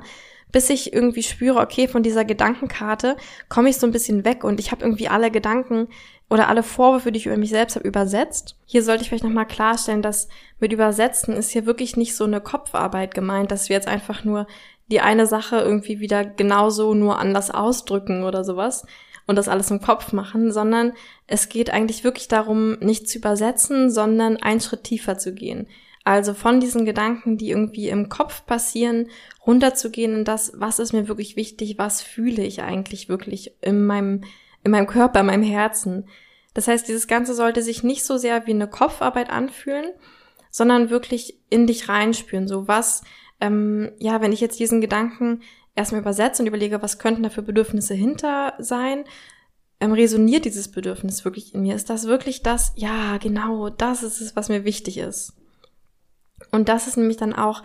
bis 0.51 0.69
ich 0.69 0.93
irgendwie 0.93 1.23
spüre, 1.23 1.59
okay, 1.59 1.87
von 1.87 2.03
dieser 2.03 2.23
Gedankenkarte 2.23 3.17
komme 3.49 3.69
ich 3.69 3.77
so 3.77 3.87
ein 3.87 3.91
bisschen 3.91 4.23
weg 4.25 4.43
und 4.43 4.59
ich 4.59 4.71
habe 4.71 4.83
irgendwie 4.83 5.07
alle 5.07 5.31
Gedanken 5.31 5.87
oder 6.29 6.47
alle 6.47 6.63
Vorwürfe, 6.63 7.11
die 7.11 7.17
ich 7.17 7.25
über 7.25 7.37
mich 7.37 7.49
selbst 7.49 7.75
habe, 7.75 7.87
übersetzt. 7.87 8.57
Hier 8.65 8.83
sollte 8.83 9.01
ich 9.01 9.09
vielleicht 9.09 9.23
nochmal 9.23 9.47
klarstellen, 9.47 10.01
dass 10.03 10.27
mit 10.59 10.71
Übersetzen 10.71 11.35
ist 11.35 11.49
hier 11.49 11.65
wirklich 11.65 11.97
nicht 11.97 12.15
so 12.15 12.23
eine 12.23 12.41
Kopfarbeit 12.41 13.15
gemeint, 13.15 13.51
dass 13.51 13.69
wir 13.69 13.75
jetzt 13.75 13.87
einfach 13.87 14.23
nur 14.23 14.47
die 14.87 15.01
eine 15.01 15.25
Sache 15.27 15.57
irgendwie 15.57 15.99
wieder 15.99 16.25
genauso 16.25 16.93
nur 16.93 17.19
anders 17.19 17.51
ausdrücken 17.51 18.23
oder 18.23 18.43
sowas 18.43 18.85
und 19.27 19.35
das 19.35 19.47
alles 19.47 19.71
im 19.71 19.81
Kopf 19.81 20.13
machen, 20.13 20.51
sondern 20.51 20.93
es 21.27 21.49
geht 21.49 21.71
eigentlich 21.71 22.03
wirklich 22.03 22.27
darum, 22.27 22.77
nicht 22.79 23.09
zu 23.09 23.17
übersetzen, 23.17 23.89
sondern 23.89 24.37
einen 24.37 24.61
Schritt 24.61 24.83
tiefer 24.83 25.17
zu 25.17 25.33
gehen. 25.33 25.67
Also 26.03 26.35
von 26.35 26.59
diesen 26.59 26.85
Gedanken, 26.85 27.37
die 27.37 27.49
irgendwie 27.49 27.89
im 27.89 28.09
Kopf 28.09 28.45
passieren, 28.45 29.07
runterzugehen 29.45 30.13
in 30.13 30.23
das, 30.23 30.53
was 30.55 30.77
ist 30.77 30.93
mir 30.93 31.07
wirklich 31.07 31.35
wichtig, 31.35 31.79
was 31.79 32.03
fühle 32.03 32.43
ich 32.43 32.61
eigentlich 32.61 33.09
wirklich 33.09 33.55
in 33.61 33.87
meinem, 33.87 34.23
in 34.63 34.69
meinem 34.69 34.85
Körper, 34.85 35.21
in 35.21 35.25
meinem 35.25 35.43
Herzen. 35.43 36.07
Das 36.53 36.67
heißt, 36.67 36.87
dieses 36.87 37.07
Ganze 37.07 37.33
sollte 37.33 37.63
sich 37.63 37.83
nicht 37.83 38.05
so 38.05 38.17
sehr 38.17 38.45
wie 38.45 38.51
eine 38.51 38.67
Kopfarbeit 38.67 39.31
anfühlen, 39.31 39.87
sondern 40.51 40.91
wirklich 40.91 41.39
in 41.49 41.65
dich 41.65 41.89
reinspüren. 41.89 42.47
So 42.47 42.67
was 42.67 43.03
ähm, 43.39 43.91
ja, 43.99 44.21
wenn 44.21 44.31
ich 44.31 44.41
jetzt 44.41 44.59
diesen 44.59 44.81
Gedanken 44.81 45.41
erstmal 45.75 46.01
übersetze 46.01 46.41
und 46.41 46.47
überlege, 46.47 46.81
was 46.81 46.99
könnten 46.99 47.23
da 47.23 47.29
für 47.29 47.41
Bedürfnisse 47.41 47.93
hinter 47.93 48.53
sein, 48.59 49.03
ähm, 49.79 49.91
resoniert 49.91 50.45
dieses 50.45 50.71
Bedürfnis 50.71 51.25
wirklich 51.25 51.53
in 51.53 51.61
mir? 51.61 51.75
Ist 51.75 51.89
das 51.89 52.05
wirklich 52.05 52.43
das? 52.43 52.71
Ja, 52.75 53.17
genau, 53.17 53.69
das 53.69 54.03
ist 54.03 54.21
es, 54.21 54.35
was 54.35 54.49
mir 54.49 54.63
wichtig 54.63 54.97
ist. 54.97 55.33
Und 56.51 56.69
das 56.69 56.87
ist 56.87 56.97
nämlich 56.97 57.17
dann 57.17 57.33
auch 57.33 57.63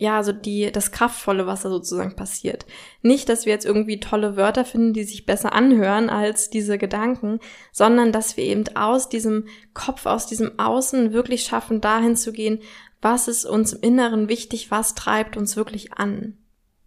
ja, 0.00 0.22
so 0.22 0.32
die, 0.32 0.72
das 0.72 0.92
kraftvolle, 0.92 1.46
was 1.46 1.60
da 1.60 1.68
sozusagen 1.68 2.16
passiert. 2.16 2.64
Nicht, 3.02 3.28
dass 3.28 3.44
wir 3.44 3.52
jetzt 3.52 3.66
irgendwie 3.66 4.00
tolle 4.00 4.34
Wörter 4.34 4.64
finden, 4.64 4.94
die 4.94 5.04
sich 5.04 5.26
besser 5.26 5.52
anhören 5.52 6.08
als 6.08 6.48
diese 6.48 6.78
Gedanken, 6.78 7.38
sondern 7.70 8.10
dass 8.10 8.38
wir 8.38 8.44
eben 8.44 8.64
aus 8.74 9.10
diesem 9.10 9.46
Kopf, 9.74 10.06
aus 10.06 10.26
diesem 10.26 10.58
Außen 10.58 11.12
wirklich 11.12 11.42
schaffen, 11.42 11.82
dahin 11.82 12.16
zu 12.16 12.32
gehen, 12.32 12.60
was 13.02 13.28
ist 13.28 13.44
uns 13.44 13.72
im 13.72 13.80
Inneren 13.80 14.28
wichtig, 14.28 14.70
was 14.70 14.94
treibt 14.94 15.36
uns 15.36 15.56
wirklich 15.56 15.92
an. 15.94 16.36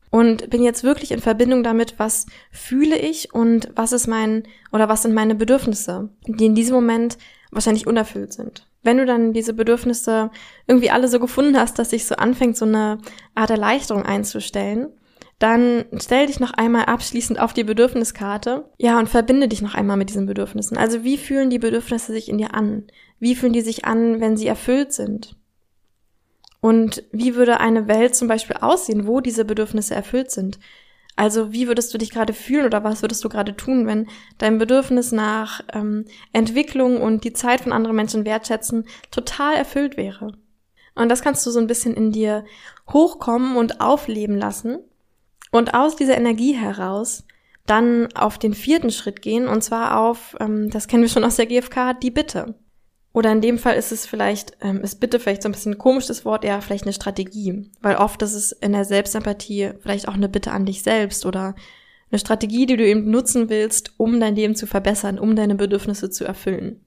Und 0.10 0.52
bin 0.52 0.62
jetzt 0.62 0.84
wirklich 0.84 1.12
in 1.12 1.22
Verbindung 1.22 1.64
damit, 1.64 1.96
was 1.98 2.28
fühle 2.52 2.98
ich 3.00 3.34
und 3.34 3.70
was 3.76 3.94
ist 3.94 4.06
mein 4.08 4.44
oder 4.72 4.88
was 4.88 5.02
sind 5.02 5.16
meine 5.16 5.34
Bedürfnisse, 5.34 6.10
die 6.28 6.46
in 6.46 6.54
diesem 6.54 6.76
Moment 6.76 7.18
wahrscheinlich 7.52 7.88
unerfüllt 7.88 8.32
sind. 8.32 8.68
Wenn 8.84 8.98
du 8.98 9.06
dann 9.06 9.34
diese 9.34 9.54
Bedürfnisse 9.54 10.30
irgendwie 10.68 10.92
alle 10.92 11.08
so 11.08 11.20
gefunden 11.20 11.58
hast, 11.58 11.80
dass 11.80 11.90
sich 11.90 12.06
so 12.06 12.16
anfängt, 12.16 12.58
so 12.58 12.66
eine 12.66 13.00
Art 13.34 13.50
Erleichterung 13.50 14.04
einzustellen, 14.04 14.90
dann 15.40 15.86
stell 16.00 16.28
dich 16.28 16.40
noch 16.40 16.52
einmal 16.52 16.86
abschließend 16.86 17.40
auf 17.40 17.54
die 17.54 17.64
Bedürfniskarte, 17.64 18.70
ja, 18.78 19.00
und 19.00 19.10
verbinde 19.10 19.48
dich 19.48 19.62
noch 19.62 19.74
einmal 19.74 19.98
mit 19.98 20.10
diesen 20.10 20.26
Bedürfnissen. 20.26 20.78
Also 20.78 21.04
wie 21.04 21.18
fühlen 21.18 21.50
die 21.50 21.60
Bedürfnisse 21.60 22.12
sich 22.12 22.30
in 22.30 22.38
dir 22.38 22.54
an? 22.54 22.84
Wie 23.20 23.36
fühlen 23.36 23.54
die 23.54 23.62
sich 23.62 23.84
an, 23.84 24.22
wenn 24.22 24.38
sie 24.38 24.48
erfüllt 24.48 24.94
sind? 24.94 25.36
Und 26.64 27.04
wie 27.12 27.36
würde 27.36 27.60
eine 27.60 27.90
Welt 27.90 28.16
zum 28.16 28.30
Beispiel 28.30 28.56
aussehen, 28.56 29.06
wo 29.06 29.20
diese 29.20 29.44
Bedürfnisse 29.44 29.96
erfüllt 29.96 30.32
sind? 30.32 30.60
Also 31.18 31.52
wie 31.52 31.68
würdest 31.68 31.94
du 31.94 31.98
dich 31.98 32.10
gerade 32.10 32.32
fühlen 32.32 32.66
oder 32.66 32.86
was 32.86 33.02
würdest 33.02 33.22
du 33.26 33.28
gerade 33.28 33.58
tun, 33.58 33.86
wenn 33.86 34.08
dein 34.38 34.60
Bedürfnis 34.60 35.12
nach 35.12 35.60
ähm, 35.74 36.06
Entwicklung 36.32 37.02
und 37.02 37.26
die 37.26 37.34
Zeit 37.34 37.60
von 37.60 37.74
anderen 37.74 37.98
Menschen 37.98 38.24
wertschätzen 38.24 38.86
total 39.12 39.56
erfüllt 39.56 39.98
wäre? 39.98 40.38
Und 40.96 41.10
das 41.10 41.22
kannst 41.22 41.46
du 41.46 41.52
so 41.52 41.60
ein 41.60 41.68
bisschen 41.68 41.96
in 41.96 42.14
dir 42.14 42.46
hochkommen 42.90 43.58
und 43.58 43.82
aufleben 43.82 44.38
lassen 44.38 44.78
und 45.52 45.74
aus 45.74 45.98
dieser 45.98 46.16
Energie 46.16 46.54
heraus 46.54 47.26
dann 47.66 48.08
auf 48.16 48.38
den 48.38 48.54
vierten 48.54 48.90
Schritt 48.90 49.22
gehen 49.22 49.50
und 49.50 49.66
zwar 49.66 50.00
auf, 50.00 50.38
ähm, 50.40 50.70
das 50.70 50.88
kennen 50.88 51.04
wir 51.04 51.10
schon 51.10 51.26
aus 51.26 51.36
der 51.36 51.48
GfK, 51.48 51.94
die 51.94 52.12
Bitte. 52.12 52.56
Oder 53.14 53.32
in 53.32 53.42
dem 53.42 53.60
Fall 53.60 53.76
ist 53.76 53.92
es 53.92 54.08
vielleicht, 54.08 54.58
ähm, 54.62 54.82
ist 54.82 55.00
bitte 55.00 55.20
vielleicht 55.20 55.44
so 55.44 55.50
ein 55.50 55.52
bisschen 55.52 55.74
ein 55.74 55.78
komisches 55.78 56.26
Wort, 56.26 56.44
eher 56.44 56.62
vielleicht 56.62 56.86
eine 56.86 56.94
Strategie. 56.94 57.70
Weil 57.82 57.98
oft 57.98 58.22
ist 58.24 58.34
es 58.34 58.52
in 58.52 58.74
der 58.74 58.86
Selbstempathie 58.86 59.72
vielleicht 59.82 60.08
auch 60.08 60.16
eine 60.16 60.30
Bitte 60.30 60.52
an 60.52 60.66
dich 60.66 60.82
selbst 60.82 61.26
oder 61.26 61.56
eine 62.12 62.20
Strategie, 62.20 62.66
die 62.66 62.76
du 62.76 62.86
eben 62.86 63.10
nutzen 63.12 63.50
willst, 63.50 63.94
um 63.98 64.20
dein 64.20 64.36
Leben 64.36 64.56
zu 64.56 64.66
verbessern, 64.66 65.20
um 65.20 65.36
deine 65.36 65.56
Bedürfnisse 65.56 66.10
zu 66.10 66.26
erfüllen. 66.26 66.84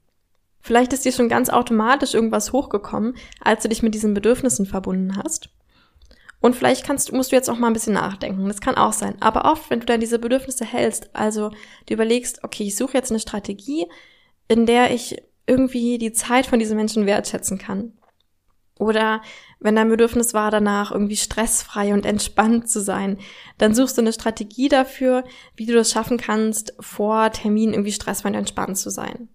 Vielleicht 0.61 0.93
ist 0.93 1.05
dir 1.05 1.13
schon 1.13 1.29
ganz 1.29 1.49
automatisch 1.49 2.15
irgendwas 2.15 2.53
hochgekommen, 2.53 3.15
als 3.41 3.63
du 3.63 3.69
dich 3.69 3.85
mit 3.85 3.95
diesen 3.95 4.15
Bedürfnissen 4.15 4.67
verbunden 4.67 5.17
hast. 5.17 5.51
Und 6.41 6.57
vielleicht 6.57 6.85
kannst, 6.85 7.13
musst 7.13 7.31
du 7.31 7.37
jetzt 7.37 7.49
auch 7.49 7.59
mal 7.59 7.69
ein 7.69 7.73
bisschen 7.73 7.95
nachdenken. 7.95 8.49
Das 8.49 8.61
kann 8.61 8.75
auch 8.75 8.93
sein. 8.93 9.15
Aber 9.21 9.51
oft, 9.51 9.71
wenn 9.71 9.79
du 9.79 9.87
dann 9.87 10.01
diese 10.01 10.19
Bedürfnisse 10.19 10.65
hältst, 10.65 11.11
also 11.15 11.51
du 11.87 11.95
überlegst, 11.95 12.43
okay, 12.43 12.65
ich 12.65 12.77
suche 12.77 12.95
jetzt 12.95 13.13
eine 13.13 13.21
Strategie, 13.21 13.87
in 14.49 14.67
der 14.67 14.93
ich 14.93 15.23
irgendwie 15.47 15.99
die 15.99 16.13
Zeit 16.13 16.47
von 16.47 16.59
diesen 16.59 16.77
Menschen 16.77 17.07
wertschätzen 17.07 17.59
kann. 17.59 17.93
Oder 18.79 19.23
wenn 19.59 19.77
dein 19.77 19.89
Bedürfnis 19.89 20.35
war, 20.35 20.51
danach 20.51 20.93
irgendwie 20.93 21.17
stressfrei 21.17 21.95
und 21.95 22.05
entspannt 22.05 22.69
zu 22.69 22.81
sein, 22.81 23.19
dann 23.57 23.75
suchst 23.75 23.97
du 23.97 24.03
eine 24.03 24.13
Strategie 24.13 24.69
dafür, 24.69 25.25
wie 25.55 25.65
du 25.65 25.73
das 25.73 25.91
schaffen 25.91 26.19
kannst, 26.19 26.75
vor 26.79 27.31
Termin 27.31 27.73
irgendwie 27.73 27.93
stressfrei 27.93 28.29
und 28.29 28.35
entspannt 28.35 28.77
zu 28.77 28.91
sein. 28.91 29.29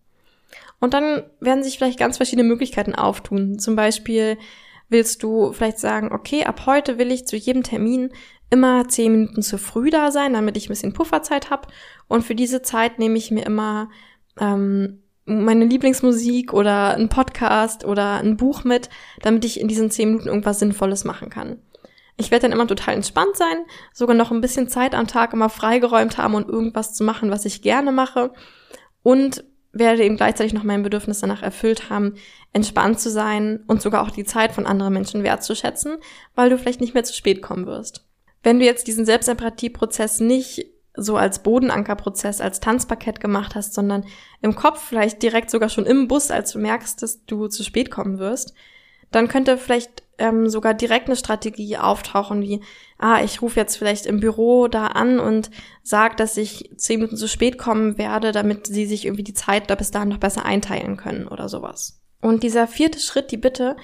Und 0.79 0.93
dann 0.93 1.23
werden 1.39 1.63
sich 1.63 1.77
vielleicht 1.77 1.99
ganz 1.99 2.17
verschiedene 2.17 2.47
Möglichkeiten 2.47 2.93
auftun. 2.93 3.57
Zum 3.57 3.75
Beispiel 3.75 4.37
willst 4.89 5.23
du 5.23 5.53
vielleicht 5.53 5.79
sagen, 5.79 6.11
okay, 6.11 6.43
ab 6.43 6.65
heute 6.65 6.97
will 6.97 7.11
ich 7.11 7.25
zu 7.25 7.35
jedem 7.35 7.63
Termin 7.63 8.11
immer 8.49 8.87
zehn 8.89 9.11
Minuten 9.11 9.41
zu 9.41 9.57
früh 9.57 9.89
da 9.89 10.11
sein, 10.11 10.33
damit 10.33 10.57
ich 10.57 10.67
ein 10.67 10.73
bisschen 10.73 10.93
Pufferzeit 10.93 11.49
habe. 11.49 11.67
Und 12.07 12.23
für 12.23 12.35
diese 12.35 12.61
Zeit 12.61 12.99
nehme 12.99 13.17
ich 13.17 13.31
mir 13.31 13.45
immer 13.45 13.89
ähm, 14.39 15.01
meine 15.25 15.65
Lieblingsmusik 15.65 16.53
oder 16.53 16.95
ein 16.95 17.09
Podcast 17.09 17.85
oder 17.85 18.15
ein 18.15 18.37
Buch 18.37 18.63
mit, 18.63 18.89
damit 19.21 19.45
ich 19.45 19.59
in 19.59 19.67
diesen 19.67 19.91
zehn 19.91 20.09
Minuten 20.09 20.27
irgendwas 20.27 20.59
Sinnvolles 20.59 21.03
machen 21.03 21.29
kann. 21.29 21.61
Ich 22.17 22.31
werde 22.31 22.43
dann 22.43 22.51
immer 22.51 22.67
total 22.67 22.95
entspannt 22.95 23.35
sein, 23.35 23.65
sogar 23.93 24.15
noch 24.15 24.31
ein 24.31 24.41
bisschen 24.41 24.67
Zeit 24.67 24.93
am 24.93 25.07
Tag 25.07 25.33
immer 25.33 25.49
freigeräumt 25.49 26.17
haben 26.17 26.35
und 26.35 26.47
irgendwas 26.47 26.93
zu 26.93 27.03
machen, 27.03 27.31
was 27.31 27.45
ich 27.45 27.61
gerne 27.61 27.91
mache. 27.91 28.31
Und 29.03 29.43
werde 29.73 30.03
eben 30.03 30.17
gleichzeitig 30.17 30.53
noch 30.53 30.63
mein 30.63 30.83
Bedürfnis 30.83 31.19
danach 31.19 31.41
erfüllt 31.41 31.89
haben, 31.89 32.15
entspannt 32.53 32.99
zu 32.99 33.09
sein 33.09 33.63
und 33.67 33.81
sogar 33.81 34.03
auch 34.03 34.11
die 34.11 34.25
Zeit 34.25 34.51
von 34.51 34.65
anderen 34.65 34.93
Menschen 34.93 35.23
wertzuschätzen, 35.23 35.97
weil 36.35 36.49
du 36.49 36.57
vielleicht 36.57 36.81
nicht 36.81 36.93
mehr 36.93 37.03
zu 37.03 37.13
spät 37.13 37.41
kommen 37.41 37.65
wirst. 37.65 38.05
Wenn 38.43 38.59
du 38.59 38.65
jetzt 38.65 38.87
diesen 38.87 39.05
Selbstempathieprozess 39.05 40.19
nicht 40.19 40.65
so 40.95 41.15
als 41.15 41.43
Bodenankerprozess, 41.43 42.41
als 42.41 42.59
Tanzparkett 42.59 43.19
gemacht 43.19 43.55
hast, 43.55 43.73
sondern 43.73 44.05
im 44.41 44.55
Kopf 44.55 44.81
vielleicht 44.81 45.23
direkt 45.23 45.49
sogar 45.49 45.69
schon 45.69 45.85
im 45.85 46.07
Bus, 46.07 46.31
als 46.31 46.51
du 46.51 46.59
merkst, 46.59 47.01
dass 47.01 47.25
du 47.25 47.47
zu 47.47 47.63
spät 47.63 47.91
kommen 47.91 48.19
wirst, 48.19 48.53
dann 49.11 49.27
könnte 49.27 49.57
vielleicht 49.57 50.03
ähm, 50.17 50.49
sogar 50.49 50.73
direkt 50.73 51.07
eine 51.07 51.15
Strategie 51.15 51.77
auftauchen, 51.77 52.41
wie, 52.41 52.61
ah, 52.97 53.23
ich 53.23 53.41
rufe 53.41 53.59
jetzt 53.59 53.75
vielleicht 53.75 54.05
im 54.05 54.19
Büro 54.19 54.67
da 54.67 54.87
an 54.87 55.19
und 55.19 55.49
sage, 55.83 56.15
dass 56.15 56.37
ich 56.37 56.71
zehn 56.77 56.99
Minuten 56.99 57.17
zu 57.17 57.27
spät 57.27 57.57
kommen 57.57 57.97
werde, 57.97 58.31
damit 58.31 58.67
sie 58.67 58.85
sich 58.85 59.05
irgendwie 59.05 59.23
die 59.23 59.33
Zeit 59.33 59.69
da 59.69 59.75
bis 59.75 59.91
dahin 59.91 60.09
noch 60.09 60.19
besser 60.19 60.45
einteilen 60.45 60.97
können 60.97 61.27
oder 61.27 61.49
sowas. 61.49 62.01
Und 62.21 62.43
dieser 62.43 62.67
vierte 62.67 62.99
Schritt, 62.99 63.31
die 63.31 63.37
Bitte, 63.37 63.75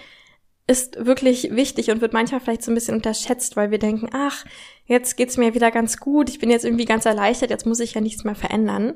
ist 0.67 1.05
wirklich 1.05 1.55
wichtig 1.55 1.89
und 1.89 2.01
wird 2.01 2.13
manchmal 2.13 2.41
vielleicht 2.41 2.63
so 2.63 2.71
ein 2.71 2.75
bisschen 2.75 2.95
unterschätzt, 2.95 3.55
weil 3.55 3.71
wir 3.71 3.79
denken, 3.79 4.09
ach, 4.12 4.45
jetzt 4.86 5.15
geht's 5.15 5.38
mir 5.38 5.53
wieder 5.53 5.71
ganz 5.71 5.97
gut, 5.97 6.29
ich 6.29 6.39
bin 6.39 6.50
jetzt 6.50 6.65
irgendwie 6.65 6.86
ganz 6.86 7.05
erleichtert, 7.05 7.50
jetzt 7.50 7.65
muss 7.65 7.79
ich 7.79 7.93
ja 7.93 8.01
nichts 8.01 8.25
mehr 8.25 8.36
verändern. 8.36 8.95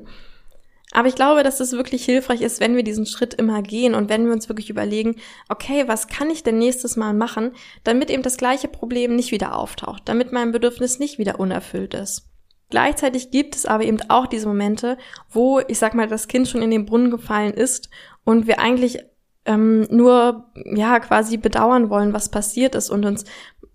Aber 0.94 1.08
ich 1.08 1.14
glaube, 1.14 1.42
dass 1.42 1.60
es 1.60 1.72
wirklich 1.72 2.04
hilfreich 2.04 2.42
ist, 2.42 2.60
wenn 2.60 2.76
wir 2.76 2.82
diesen 2.82 3.06
Schritt 3.06 3.32
immer 3.32 3.62
gehen 3.62 3.94
und 3.94 4.10
wenn 4.10 4.26
wir 4.26 4.32
uns 4.34 4.50
wirklich 4.50 4.68
überlegen, 4.68 5.16
okay, 5.48 5.84
was 5.86 6.06
kann 6.06 6.28
ich 6.28 6.42
denn 6.42 6.58
nächstes 6.58 6.96
Mal 6.96 7.14
machen, 7.14 7.52
damit 7.82 8.10
eben 8.10 8.22
das 8.22 8.36
gleiche 8.36 8.68
Problem 8.68 9.16
nicht 9.16 9.32
wieder 9.32 9.56
auftaucht, 9.56 10.02
damit 10.04 10.32
mein 10.32 10.52
Bedürfnis 10.52 10.98
nicht 10.98 11.18
wieder 11.18 11.40
unerfüllt 11.40 11.94
ist. 11.94 12.28
Gleichzeitig 12.68 13.30
gibt 13.30 13.56
es 13.56 13.64
aber 13.64 13.84
eben 13.84 13.98
auch 14.08 14.26
diese 14.26 14.46
Momente, 14.46 14.98
wo, 15.30 15.60
ich 15.60 15.78
sag 15.78 15.94
mal, 15.94 16.08
das 16.08 16.28
Kind 16.28 16.48
schon 16.48 16.62
in 16.62 16.70
den 16.70 16.84
Brunnen 16.84 17.10
gefallen 17.10 17.54
ist 17.54 17.88
und 18.24 18.46
wir 18.46 18.60
eigentlich 18.60 18.98
ähm, 19.44 19.86
nur, 19.90 20.44
ja, 20.54 21.00
quasi 21.00 21.36
bedauern 21.36 21.90
wollen, 21.90 22.12
was 22.12 22.30
passiert 22.30 22.74
ist 22.74 22.90
und 22.90 23.04
uns 23.04 23.24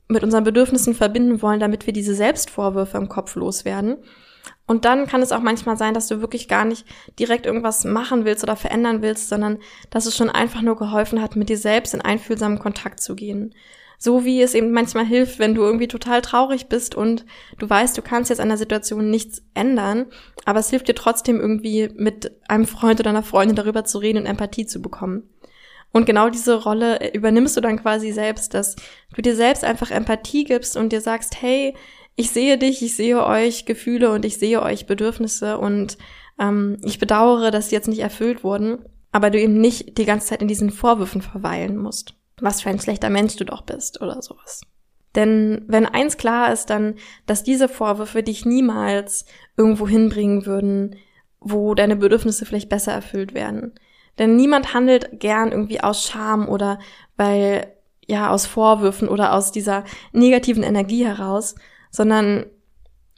mit 0.08 0.24
unseren 0.24 0.44
Bedürfnissen 0.44 0.94
verbinden 0.94 1.42
wollen, 1.42 1.60
damit 1.60 1.86
wir 1.86 1.94
diese 1.94 2.16
Selbstvorwürfe 2.16 2.98
im 2.98 3.10
Kopf 3.10 3.36
loswerden. 3.36 3.98
Und 4.66 4.86
dann 4.86 5.08
kann 5.08 5.22
es 5.22 5.32
auch 5.32 5.42
manchmal 5.42 5.78
sein, 5.78 5.94
dass 5.94 6.08
du 6.08 6.22
wirklich 6.22 6.48
gar 6.48 6.66
nicht 6.66 6.86
direkt 7.20 7.46
irgendwas 7.46 7.86
machen 7.86 8.26
willst 8.26 8.44
oder 8.44 8.56
verändern 8.56 9.02
willst, 9.02 9.30
sondern 9.30 9.60
dass 9.90 10.06
es 10.06 10.16
schon 10.16 10.30
einfach 10.30 10.62
nur 10.62 10.78
geholfen 10.78 11.22
hat, 11.22 11.36
mit 11.36 11.50
dir 11.50 11.58
selbst 11.58 11.94
in 11.94 12.02
einfühlsamen 12.02 12.60
Kontakt 12.60 13.02
zu 13.02 13.16
gehen. 13.16 13.56
So 13.98 14.26
wie 14.26 14.42
es 14.42 14.54
eben 14.54 14.72
manchmal 14.72 15.06
hilft, 15.06 15.40
wenn 15.40 15.56
du 15.56 15.64
irgendwie 15.64 15.88
total 15.88 16.22
traurig 16.22 16.68
bist 16.68 16.94
und 16.94 17.26
du 17.58 17.68
weißt, 17.68 17.98
du 17.98 18.02
kannst 18.02 18.30
jetzt 18.30 18.40
an 18.40 18.50
der 18.50 18.58
Situation 18.58 19.10
nichts 19.10 19.42
ändern, 19.56 20.06
aber 20.46 20.60
es 20.60 20.70
hilft 20.70 20.88
dir 20.88 20.96
trotzdem 20.96 21.40
irgendwie 21.40 21.90
mit 21.96 22.32
einem 22.48 22.68
Freund 22.68 23.00
oder 23.00 23.10
einer 23.10 23.24
Freundin 23.24 23.56
darüber 23.56 23.86
zu 23.86 23.98
reden 23.98 24.20
und 24.20 24.26
Empathie 24.28 24.68
zu 24.68 24.82
bekommen. 24.82 25.24
Und 25.92 26.06
genau 26.06 26.30
diese 26.30 26.62
Rolle 26.62 27.14
übernimmst 27.14 27.58
du 27.58 27.62
dann 27.62 27.82
quasi 27.82 28.12
selbst, 28.12 28.54
dass 28.54 28.76
du 29.16 29.22
dir 29.22 29.36
selbst 29.36 29.64
einfach 29.64 29.90
Empathie 29.90 30.44
gibst 30.44 30.78
und 30.78 30.92
dir 30.92 31.02
sagst, 31.02 31.42
hey, 31.42 31.76
ich 32.16 32.32
sehe 32.32 32.58
dich, 32.58 32.82
ich 32.82 32.96
sehe 32.96 33.26
euch 33.26 33.66
Gefühle 33.66 34.12
und 34.12 34.26
ich 34.26 34.38
sehe 34.38 34.62
euch 34.62 34.86
Bedürfnisse 34.86 35.58
und 35.58 35.98
ähm, 36.40 36.78
ich 36.84 37.00
bedauere, 37.00 37.52
dass 37.52 37.70
sie 37.70 37.76
jetzt 37.76 37.88
nicht 37.88 38.00
erfüllt 38.00 38.44
wurden, 38.44 38.80
aber 39.12 39.30
du 39.30 39.40
eben 39.40 39.60
nicht 39.60 39.98
die 39.98 40.06
ganze 40.06 40.28
Zeit 40.28 40.42
in 40.42 40.48
diesen 40.48 40.72
Vorwürfen 40.72 41.22
verweilen 41.22 41.78
musst. 41.78 42.16
Was 42.40 42.62
für 42.62 42.70
ein 42.70 42.80
schlechter 42.80 43.10
Mensch 43.10 43.36
du 43.36 43.46
doch 43.46 43.62
bist 43.62 44.02
oder 44.02 44.22
sowas. 44.22 44.62
Denn 45.16 45.64
wenn 45.68 45.86
eins 45.86 46.18
klar 46.18 46.52
ist, 46.54 46.70
dann, 46.70 46.96
dass 47.26 47.44
diese 47.44 47.68
Vorwürfe 47.68 48.22
dich 48.22 48.46
niemals 48.46 49.26
irgendwo 49.56 49.88
hinbringen 49.88 50.46
würden, 50.46 50.96
wo 51.40 51.74
deine 51.74 51.96
Bedürfnisse 51.96 52.46
vielleicht 52.46 52.70
besser 52.70 52.92
erfüllt 52.92 53.34
werden. 53.34 53.74
Denn 54.20 54.36
niemand 54.36 54.74
handelt 54.74 55.20
gern 55.20 55.52
irgendwie 55.52 55.82
aus 55.82 56.04
Scham 56.08 56.48
oder 56.48 56.80
weil, 57.16 57.74
ja, 58.06 58.30
aus 58.30 58.46
Vorwürfen 58.46 59.10
oder 59.10 59.34
aus 59.34 59.52
dieser 59.52 59.84
negativen 60.12 60.64
Energie 60.64 61.06
heraus, 61.06 61.56
sondern 61.92 62.46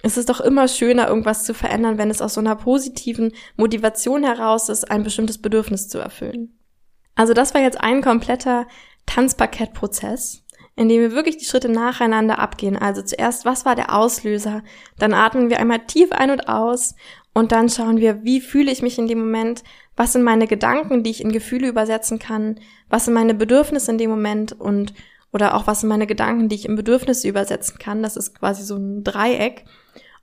es 0.02 0.17
ist 0.17 0.30
doch 0.30 0.39
immer 0.39 0.67
schöner, 0.67 1.08
irgendwas 1.08 1.43
zu 1.43 1.54
verändern, 1.54 1.97
wenn 1.97 2.10
es 2.10 2.21
aus 2.21 2.36
so 2.36 2.41
einer 2.41 2.56
positiven 2.56 3.34
Motivation 3.58 4.23
heraus 4.23 4.69
ist, 4.69 4.89
ein 4.89 5.04
bestimmtes 5.04 5.41
Bedürfnis 5.41 5.89
zu 5.89 6.00
erfüllen. 6.00 6.58
Also 7.15 7.34
das 7.34 7.54
war 7.54 7.62
jetzt 7.62 7.82
ein 7.82 8.02
kompletter 8.02 8.65
Tanzparkettprozess, 9.06 10.45
in 10.78 10.88
dem 10.88 11.02
wir 11.02 11.12
wirklich 11.12 11.36
die 11.36 11.45
Schritte 11.45 11.67
nacheinander 11.67 12.39
abgehen. 12.39 12.78
Also 12.78 13.02
zuerst, 13.02 13.43
was 13.43 13.65
war 13.65 13.76
der 13.76 13.93
Auslöser? 13.93 14.63
Dann 14.97 15.13
atmen 15.13 15.50
wir 15.50 15.60
einmal 15.60 15.86
tief 15.86 16.13
ein 16.13 16.32
und 16.32 16.47
aus 16.47 16.95
und 17.34 17.52
dann 17.52 17.67
schauen 17.67 17.97
wir, 17.97 18.23
wie 18.23 18.39
fühle 18.39 18.71
ich 18.71 18.82
mich 18.82 18.97
in 18.97 19.08
dem 19.08 19.19
Moment? 19.19 19.63
Was 19.99 20.13
sind 20.13 20.23
meine 20.23 20.47
Gedanken, 20.47 21.03
die 21.03 21.09
ich 21.09 21.19
in 21.19 21.33
Gefühle 21.33 21.67
übersetzen 21.67 22.19
kann? 22.19 22.62
Was 22.88 23.03
sind 23.03 23.13
meine 23.13 23.33
Bedürfnisse 23.33 23.91
in 23.91 23.97
dem 23.97 24.09
Moment? 24.09 24.53
Und 24.53 24.93
oder 25.33 25.55
auch 25.55 25.67
was 25.67 25.81
sind 25.81 25.89
meine 25.89 26.07
Gedanken, 26.07 26.47
die 26.47 26.55
ich 26.55 26.69
in 26.69 26.77
Bedürfnisse 26.77 27.27
übersetzen 27.27 27.79
kann. 27.79 28.01
Das 28.01 28.15
ist 28.15 28.39
quasi 28.39 28.63
so 28.63 28.77
ein 28.77 29.03
Dreieck. 29.03 29.65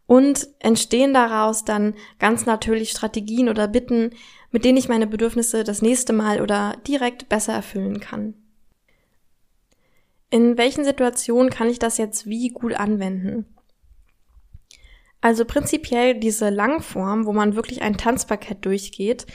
Und 0.06 0.48
entstehen 0.60 1.12
daraus 1.12 1.66
dann 1.66 1.92
ganz 2.18 2.46
natürlich 2.46 2.90
Strategien 2.90 3.50
oder 3.50 3.68
Bitten, 3.68 4.12
mit 4.50 4.64
denen 4.64 4.78
ich 4.78 4.88
meine 4.88 5.06
Bedürfnisse 5.06 5.62
das 5.62 5.82
nächste 5.82 6.14
Mal 6.14 6.40
oder 6.40 6.78
direkt 6.88 7.28
besser 7.28 7.52
erfüllen 7.52 8.00
kann. 8.00 8.32
In 10.30 10.56
welchen 10.56 10.86
Situationen 10.86 11.50
kann 11.50 11.68
ich 11.68 11.78
das 11.78 11.98
jetzt 11.98 12.24
wie 12.24 12.48
gut 12.48 12.72
anwenden? 12.72 13.44
Also 15.20 15.44
prinzipiell 15.44 16.18
diese 16.18 16.48
Langform, 16.48 17.26
wo 17.26 17.34
man 17.34 17.56
wirklich 17.56 17.82
ein 17.82 17.98
Tanzparkett 17.98 18.64
durchgeht, 18.64 19.26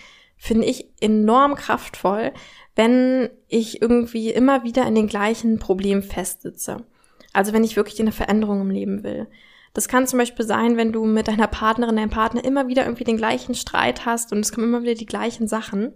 finde 0.42 0.66
ich 0.66 0.90
enorm 1.00 1.54
kraftvoll, 1.54 2.32
wenn 2.76 3.30
ich 3.48 3.80
irgendwie 3.80 4.32
immer 4.32 4.64
wieder 4.64 4.88
in 4.88 4.96
den 4.96 5.06
gleichen 5.06 5.60
Problemen 5.60 6.02
festsitze. 6.02 6.84
Also 7.32 7.54
wenn 7.54 7.64
ich 7.64 7.76
wirklich 7.76 8.02
eine 8.02 8.12
Veränderung 8.12 8.62
im 8.62 8.72
Leben 8.72 9.04
will. 9.04 9.28
Das 9.76 9.88
kann 9.88 10.08
zum 10.08 10.18
Beispiel 10.18 10.44
sein, 10.44 10.78
wenn 10.78 10.92
du 10.92 11.06
mit 11.06 11.28
deiner 11.28 11.46
Partnerin, 11.46 11.96
deinem 11.96 12.10
Partner 12.10 12.44
immer 12.44 12.68
wieder 12.68 12.86
irgendwie 12.86 13.04
den 13.04 13.18
gleichen 13.18 13.54
Streit 13.54 14.08
hast 14.08 14.32
und 14.32 14.40
es 14.40 14.52
kommen 14.52 14.68
immer 14.68 14.82
wieder 14.82 14.96
die 14.96 15.06
gleichen 15.06 15.48
Sachen. 15.48 15.94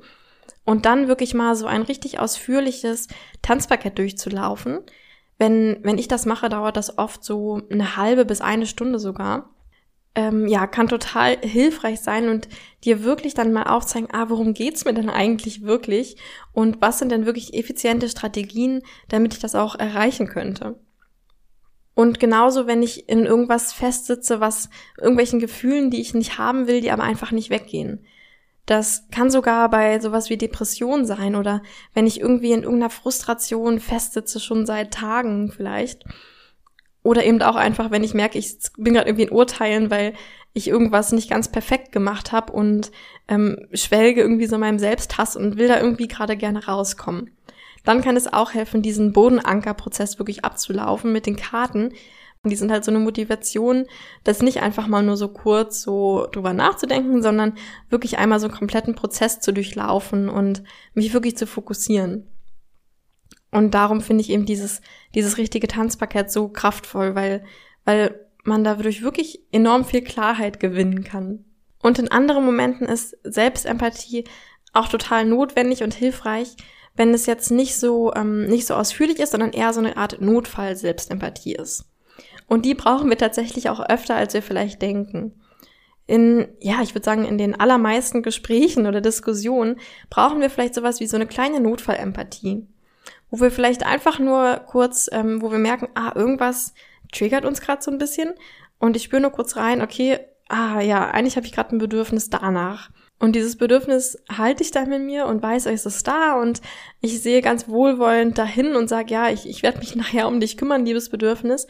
Und 0.64 0.86
dann 0.86 1.08
wirklich 1.08 1.34
mal 1.34 1.56
so 1.56 1.66
ein 1.66 1.82
richtig 1.82 2.20
ausführliches 2.20 3.08
Tanzpaket 3.42 3.98
durchzulaufen. 3.98 4.82
Wenn, 5.40 5.80
wenn 5.82 5.98
ich 5.98 6.08
das 6.08 6.28
mache, 6.28 6.50
dauert 6.50 6.78
das 6.78 7.00
oft 7.00 7.24
so 7.24 7.64
eine 7.72 7.98
halbe 7.98 8.26
bis 8.26 8.42
eine 8.42 8.68
Stunde 8.68 9.00
sogar 9.00 9.55
ähm, 10.16 10.48
ja, 10.48 10.66
kann 10.66 10.88
total 10.88 11.38
hilfreich 11.42 12.00
sein 12.00 12.30
und 12.30 12.48
dir 12.84 13.04
wirklich 13.04 13.34
dann 13.34 13.52
mal 13.52 13.64
aufzeigen, 13.64 14.10
ah, 14.14 14.30
worum 14.30 14.54
geht's 14.54 14.86
mir 14.86 14.94
denn 14.94 15.10
eigentlich 15.10 15.64
wirklich 15.64 16.18
und 16.54 16.82
was 16.82 17.00
sind 17.00 17.12
denn 17.12 17.26
wirklich 17.26 17.54
effiziente 17.54 18.10
Strategien, 18.10 18.82
damit 19.10 19.34
ich 19.34 19.40
das 19.40 19.56
auch 19.56 19.76
erreichen 19.76 20.28
könnte. 20.28 20.80
Und 21.96 22.20
genauso, 22.20 22.68
wenn 22.68 22.84
ich 22.84 23.08
in 23.08 23.26
irgendwas 23.26 23.72
festsitze, 23.72 24.40
was 24.40 24.70
irgendwelchen 24.98 25.40
Gefühlen, 25.40 25.90
die 25.90 26.02
ich 26.02 26.14
nicht 26.14 26.38
haben 26.38 26.68
will, 26.68 26.82
die 26.82 26.92
aber 26.92 27.04
einfach 27.04 27.32
nicht 27.32 27.50
weggehen. 27.50 28.06
Das 28.66 29.08
kann 29.12 29.30
sogar 29.30 29.70
bei 29.70 30.00
sowas 30.00 30.30
wie 30.30 30.38
Depression 30.38 31.06
sein 31.06 31.36
oder 31.36 31.62
wenn 31.94 32.08
ich 32.08 32.20
irgendwie 32.20 32.52
in 32.52 32.64
irgendeiner 32.64 32.90
Frustration 32.90 33.80
festsitze, 33.80 34.40
schon 34.40 34.66
seit 34.66 34.92
Tagen 34.92 35.52
vielleicht 35.52 36.04
oder 37.06 37.24
eben 37.24 37.40
auch 37.44 37.56
einfach, 37.56 37.92
wenn 37.92 38.04
ich 38.04 38.16
merke, 38.16 38.40
ich 38.40 38.58
bin 38.78 38.96
gerade 38.96 39.08
irgendwie 39.08 39.26
in 39.26 39.32
Urteilen, 39.32 39.92
weil 39.92 40.14
ich 40.54 40.68
irgendwas 40.68 41.12
nicht 41.12 41.30
ganz 41.30 41.52
perfekt 41.52 41.92
gemacht 41.92 42.32
habe 42.32 42.52
und 42.52 42.92
ähm, 43.28 43.68
schwelge 43.74 44.22
irgendwie 44.22 44.48
so 44.48 44.58
meinem 44.58 44.80
Selbsthass 44.80 45.36
und 45.36 45.58
will 45.58 45.68
da 45.68 45.80
irgendwie 45.80 46.08
gerade 46.08 46.36
gerne 46.36 46.66
rauskommen. 46.66 47.30
Dann 47.84 48.02
kann 48.02 48.18
es 48.18 48.34
auch 48.34 48.56
helfen, 48.56 48.82
diesen 48.82 49.14
Bodenankerprozess 49.14 50.18
wirklich 50.18 50.44
abzulaufen 50.44 51.14
mit 51.14 51.28
den 51.28 51.36
Karten. 51.36 51.94
Und 52.42 52.50
die 52.50 52.56
sind 52.56 52.72
halt 52.72 52.84
so 52.84 52.90
eine 52.90 53.00
Motivation, 53.00 53.86
das 54.24 54.42
nicht 54.42 54.64
einfach 54.64 54.88
mal 54.88 55.04
nur 55.04 55.18
so 55.18 55.28
kurz 55.28 55.84
so 55.84 56.28
drüber 56.32 56.54
nachzudenken, 56.54 57.22
sondern 57.22 57.54
wirklich 57.90 58.18
einmal 58.18 58.40
so 58.40 58.48
einen 58.48 58.56
kompletten 58.56 58.96
Prozess 58.96 59.42
zu 59.42 59.54
durchlaufen 59.54 60.28
und 60.28 60.64
mich 60.96 61.14
wirklich 61.14 61.38
zu 61.38 61.46
fokussieren. 61.46 62.28
Und 63.56 63.74
darum 63.74 64.02
finde 64.02 64.20
ich 64.20 64.32
eben 64.32 64.46
dieses, 64.46 64.82
dieses 65.14 65.38
richtige 65.38 65.70
Tanzpaket 65.70 66.30
so 66.30 66.50
kraftvoll, 66.50 67.16
weil, 67.16 67.46
weil 67.86 68.20
man 68.44 68.66
dadurch 68.66 69.02
wirklich 69.02 69.40
enorm 69.54 69.86
viel 69.86 70.02
Klarheit 70.02 70.60
gewinnen 70.60 71.06
kann. 71.06 71.46
Und 71.82 71.98
in 71.98 72.12
anderen 72.12 72.44
Momenten 72.44 72.86
ist 72.86 73.16
Selbstempathie 73.24 74.26
auch 74.74 74.90
total 74.90 75.24
notwendig 75.24 75.84
und 75.84 75.94
hilfreich, 75.94 76.58
wenn 76.98 77.14
es 77.14 77.28
jetzt 77.28 77.50
nicht 77.50 77.78
so, 77.78 78.14
ähm, 78.14 78.46
nicht 78.48 78.68
so 78.68 78.74
ausführlich 78.74 79.20
ist, 79.20 79.32
sondern 79.32 79.54
eher 79.54 79.72
so 79.72 79.80
eine 79.80 79.96
Art 79.96 80.20
Notfall-Selbstempathie 80.20 81.56
ist. 81.56 81.86
Und 82.48 82.66
die 82.66 82.74
brauchen 82.74 83.10
wir 83.10 83.18
tatsächlich 83.18 83.70
auch 83.70 83.80
öfter, 83.80 84.18
als 84.18 84.34
wir 84.34 84.42
vielleicht 84.42 84.82
denken. 84.82 85.32
In, 86.08 86.50
ja, 86.60 86.82
ich 86.82 86.94
würde 86.94 87.06
sagen, 87.06 87.24
in 87.24 87.38
den 87.38 87.58
allermeisten 87.58 88.22
Gesprächen 88.22 88.86
oder 88.86 89.00
Diskussionen 89.00 89.80
brauchen 90.10 90.42
wir 90.42 90.50
vielleicht 90.50 90.76
sowas 90.76 91.00
wie 91.00 91.08
so 91.08 91.16
eine 91.16 91.26
kleine 91.26 91.62
Notfallempathie 91.62 92.68
wo 93.30 93.42
wir 93.42 93.52
vielleicht 93.52 93.86
einfach 93.86 94.20
nur 94.20 94.58
kurz, 94.68 95.10
ähm, 95.12 95.42
wo 95.42 95.52
wir 95.52 95.60
merken, 95.60 95.90
ah, 95.96 96.12
irgendwas 96.16 96.74
triggert 97.12 97.46
uns 97.46 97.62
gerade 97.62 97.82
so 97.82 97.92
ein 97.92 97.98
bisschen 97.98 98.34
und 98.80 98.96
ich 98.96 99.04
spüre 99.04 99.22
nur 99.22 99.32
kurz 99.32 99.56
rein, 99.56 99.82
okay, 99.82 100.20
ah 100.50 100.80
ja, 100.82 101.10
eigentlich 101.10 101.38
habe 101.38 101.46
ich 101.46 101.54
gerade 101.54 101.76
ein 101.76 101.80
Bedürfnis 101.80 102.30
danach. 102.30 102.90
Und 103.18 103.36
dieses 103.36 103.58
Bedürfnis 103.58 104.22
halte 104.30 104.62
ich 104.62 104.72
dann 104.72 104.90
mit 104.90 105.02
mir 105.02 105.26
und 105.26 105.42
weiß, 105.42 105.68
es 105.68 105.86
ist 105.86 106.06
da 106.08 106.40
und 106.40 106.62
ich 107.00 107.22
sehe 107.22 107.42
ganz 107.42 107.68
wohlwollend 107.68 108.38
dahin 108.38 108.76
und 108.76 108.90
sage, 108.90 109.14
ja, 109.14 109.30
ich, 109.30 109.48
ich 109.48 109.64
werde 109.64 109.80
mich 109.80 109.96
nachher 109.96 110.28
um 110.28 110.40
dich 110.40 110.58
kümmern, 110.58 110.86
liebes 110.86 111.10
Bedürfnis. 111.10 111.68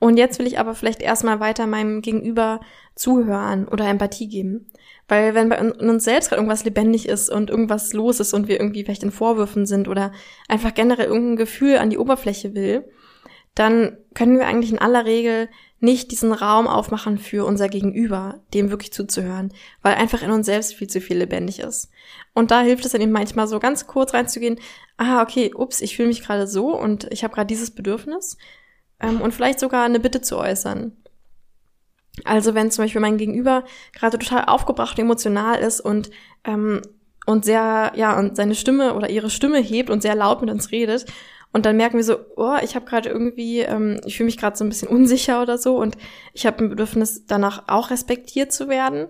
Und 0.00 0.16
jetzt 0.16 0.38
will 0.38 0.46
ich 0.46 0.58
aber 0.58 0.74
vielleicht 0.74 1.02
erstmal 1.02 1.40
weiter 1.40 1.66
meinem 1.66 2.02
Gegenüber 2.02 2.60
zuhören 2.94 3.66
oder 3.66 3.88
Empathie 3.88 4.28
geben. 4.28 4.70
Weil 5.08 5.34
wenn 5.34 5.48
bei 5.48 5.60
uns 5.60 6.04
selbst 6.04 6.28
gerade 6.28 6.40
irgendwas 6.40 6.64
lebendig 6.64 7.08
ist 7.08 7.30
und 7.30 7.48
irgendwas 7.48 7.94
los 7.94 8.20
ist 8.20 8.34
und 8.34 8.46
wir 8.46 8.60
irgendwie 8.60 8.84
vielleicht 8.84 9.02
in 9.02 9.10
Vorwürfen 9.10 9.64
sind 9.64 9.88
oder 9.88 10.12
einfach 10.48 10.74
generell 10.74 11.06
irgendein 11.06 11.36
Gefühl 11.36 11.78
an 11.78 11.90
die 11.90 11.98
Oberfläche 11.98 12.54
will, 12.54 12.84
dann 13.54 13.96
können 14.14 14.38
wir 14.38 14.46
eigentlich 14.46 14.70
in 14.70 14.78
aller 14.78 15.04
Regel 15.04 15.48
nicht 15.80 16.10
diesen 16.10 16.32
Raum 16.32 16.66
aufmachen 16.66 17.18
für 17.18 17.44
unser 17.44 17.68
Gegenüber, 17.68 18.40
dem 18.52 18.70
wirklich 18.70 18.92
zuzuhören, 18.92 19.52
weil 19.82 19.94
einfach 19.94 20.22
in 20.22 20.30
uns 20.30 20.46
selbst 20.46 20.74
viel 20.74 20.88
zu 20.88 21.00
viel 21.00 21.18
lebendig 21.18 21.60
ist. 21.60 21.90
Und 22.34 22.50
da 22.50 22.60
hilft 22.60 22.84
es 22.84 22.92
dann 22.92 23.00
eben 23.00 23.12
manchmal 23.12 23.48
so 23.48 23.58
ganz 23.58 23.86
kurz 23.86 24.14
reinzugehen, 24.14 24.60
ah, 24.96 25.22
okay, 25.22 25.52
ups, 25.54 25.80
ich 25.80 25.96
fühle 25.96 26.08
mich 26.08 26.22
gerade 26.22 26.46
so 26.46 26.76
und 26.76 27.08
ich 27.12 27.24
habe 27.24 27.34
gerade 27.34 27.46
dieses 27.46 27.70
Bedürfnis 27.70 28.36
ähm, 29.00 29.20
und 29.20 29.32
vielleicht 29.32 29.60
sogar 29.60 29.84
eine 29.84 30.00
Bitte 30.00 30.20
zu 30.20 30.36
äußern. 30.36 30.96
Also 32.24 32.54
wenn 32.54 32.70
zum 32.70 32.84
Beispiel 32.84 33.00
mein 33.00 33.18
Gegenüber 33.18 33.64
gerade 33.92 34.18
total 34.18 34.44
aufgebracht 34.46 34.98
und 34.98 35.04
emotional 35.04 35.58
ist 35.58 35.80
und 35.80 36.10
ähm, 36.44 36.82
und 37.26 37.44
sehr 37.44 37.92
ja 37.94 38.18
und 38.18 38.36
seine 38.36 38.54
Stimme 38.54 38.94
oder 38.94 39.10
ihre 39.10 39.30
Stimme 39.30 39.58
hebt 39.58 39.90
und 39.90 40.02
sehr 40.02 40.14
laut 40.14 40.40
mit 40.40 40.50
uns 40.50 40.72
redet 40.72 41.06
und 41.52 41.64
dann 41.64 41.76
merken 41.76 41.96
wir 41.96 42.04
so, 42.04 42.18
oh, 42.36 42.56
ich 42.62 42.74
habe 42.74 42.84
gerade 42.84 43.08
irgendwie, 43.08 43.60
ähm, 43.60 44.00
ich 44.04 44.16
fühle 44.16 44.26
mich 44.26 44.36
gerade 44.36 44.56
so 44.56 44.64
ein 44.64 44.68
bisschen 44.68 44.88
unsicher 44.88 45.40
oder 45.42 45.56
so 45.56 45.76
und 45.78 45.96
ich 46.34 46.46
habe 46.46 46.64
ein 46.64 46.68
Bedürfnis 46.68 47.24
danach 47.26 47.64
auch 47.68 47.90
respektiert 47.90 48.52
zu 48.52 48.68
werden. 48.68 49.08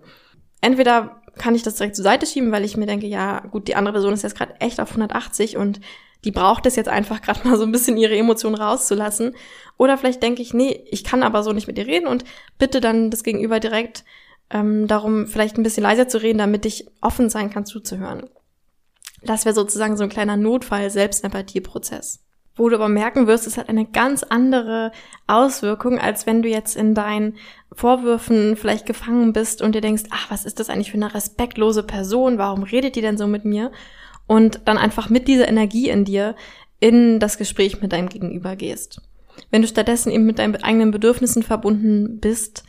Entweder 0.61 1.23
kann 1.37 1.55
ich 1.55 1.63
das 1.63 1.75
direkt 1.77 1.97
zur 1.97 2.05
Seite 2.05 2.27
schieben, 2.27 2.53
weil 2.53 2.65
ich 2.65 2.77
mir 2.77 2.87
denke, 2.87 3.07
ja, 3.07 3.41
gut, 3.51 3.69
die 3.69 3.77
andere 3.77 3.95
Person 3.95 4.13
ist 4.13 4.23
jetzt 4.23 4.37
gerade 4.37 4.61
echt 4.61 4.81
auf 4.81 4.91
180 4.91 5.57
und 5.57 5.81
die 6.25 6.31
braucht 6.31 6.67
es 6.67 6.77
jetzt 6.77 6.89
einfach 6.89 7.23
gerade 7.23 7.47
mal 7.47 7.57
so 7.57 7.65
ein 7.65 7.73
bisschen 7.73 7.97
ihre 7.97 8.17
Emotionen 8.17 8.57
rauszulassen. 8.57 9.35
Oder 9.77 9.97
vielleicht 9.97 10.23
denke 10.23 10.43
ich, 10.43 10.53
nee, 10.55 10.85
ich 10.91 11.05
kann 11.05 11.23
aber 11.23 11.43
so 11.43 11.53
nicht 11.53 11.67
mit 11.67 11.79
dir 11.79 11.87
reden 11.87 12.07
und 12.07 12.25
bitte 12.59 12.81
dann 12.81 13.11
das 13.11 13.23
Gegenüber 13.23 13.61
direkt 13.61 14.05
ähm, 14.51 14.87
darum, 14.87 15.27
vielleicht 15.27 15.57
ein 15.57 15.63
bisschen 15.63 15.83
leiser 15.83 16.09
zu 16.09 16.21
reden, 16.21 16.39
damit 16.39 16.67
ich 16.67 16.87
offen 17.01 17.31
sein 17.31 17.51
kann, 17.51 17.67
zuzuhören. 17.67 18.29
Das 19.23 19.45
wäre 19.45 19.55
sozusagen 19.55 19.97
so 19.97 20.05
ein 20.05 20.09
kleiner 20.09 20.37
Notfall-Selbstempathie-Prozess 20.37 22.21
wo 22.59 22.69
du 22.69 22.75
aber 22.75 22.89
merken 22.89 23.27
wirst, 23.27 23.47
es 23.47 23.57
hat 23.57 23.69
eine 23.69 23.87
ganz 23.87 24.25
andere 24.25 24.91
Auswirkung, 25.27 25.99
als 25.99 26.27
wenn 26.27 26.43
du 26.43 26.49
jetzt 26.49 26.77
in 26.77 26.95
deinen 26.95 27.37
Vorwürfen 27.73 28.57
vielleicht 28.57 28.85
gefangen 28.85 29.33
bist 29.33 29.63
und 29.63 29.75
dir 29.75 29.81
denkst, 29.81 30.05
ach, 30.11 30.31
was 30.31 30.45
ist 30.45 30.59
das 30.59 30.69
eigentlich 30.69 30.91
für 30.91 30.97
eine 30.97 31.15
respektlose 31.15 31.85
Person? 31.85 32.37
Warum 32.39 32.65
redet 32.65 32.97
die 32.97 33.01
denn 33.01 33.17
so 33.17 33.27
mit 33.27 33.45
mir? 33.45 33.71
Und 34.29 34.61
dann 34.67 34.79
einfach 34.79 35.11
mit 35.11 35.27
dieser 35.27 35.49
Energie 35.49 35.89
in 35.89 36.05
dir 36.05 36.37
in 36.79 37.19
das 37.19 37.39
Gespräch 37.39 37.81
mit 37.81 37.93
deinem 37.93 38.09
Gegenüber 38.09 38.55
gehst. 38.55 39.01
Wenn 39.51 39.63
du 39.63 39.69
stattdessen 39.69 40.13
eben 40.13 40.27
mit 40.27 40.39
deinen 40.39 40.55
eigenen 40.63 40.93
Bedürfnissen 40.93 41.43
verbunden 41.43 42.21
bist, 42.21 42.63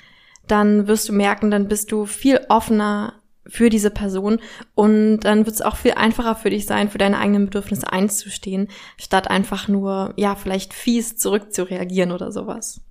dann 0.47 0.87
wirst 0.87 1.09
du 1.09 1.13
merken, 1.13 1.51
dann 1.51 1.67
bist 1.67 1.91
du 1.91 2.07
viel 2.07 2.41
offener 2.49 3.13
für 3.45 3.69
diese 3.69 3.89
Person 3.89 4.39
und 4.75 5.21
dann 5.21 5.45
wird 5.45 5.55
es 5.55 5.61
auch 5.61 5.75
viel 5.75 5.93
einfacher 5.93 6.35
für 6.35 6.49
dich 6.49 6.65
sein, 6.65 6.89
für 6.89 6.97
deine 6.97 7.17
eigenen 7.17 7.45
Bedürfnisse 7.45 7.91
einzustehen, 7.91 8.67
statt 8.97 9.29
einfach 9.29 9.67
nur, 9.67 10.13
ja, 10.17 10.35
vielleicht 10.35 10.73
fies 10.73 11.17
zurückzureagieren 11.17 12.11
oder 12.11 12.31
sowas. 12.31 12.81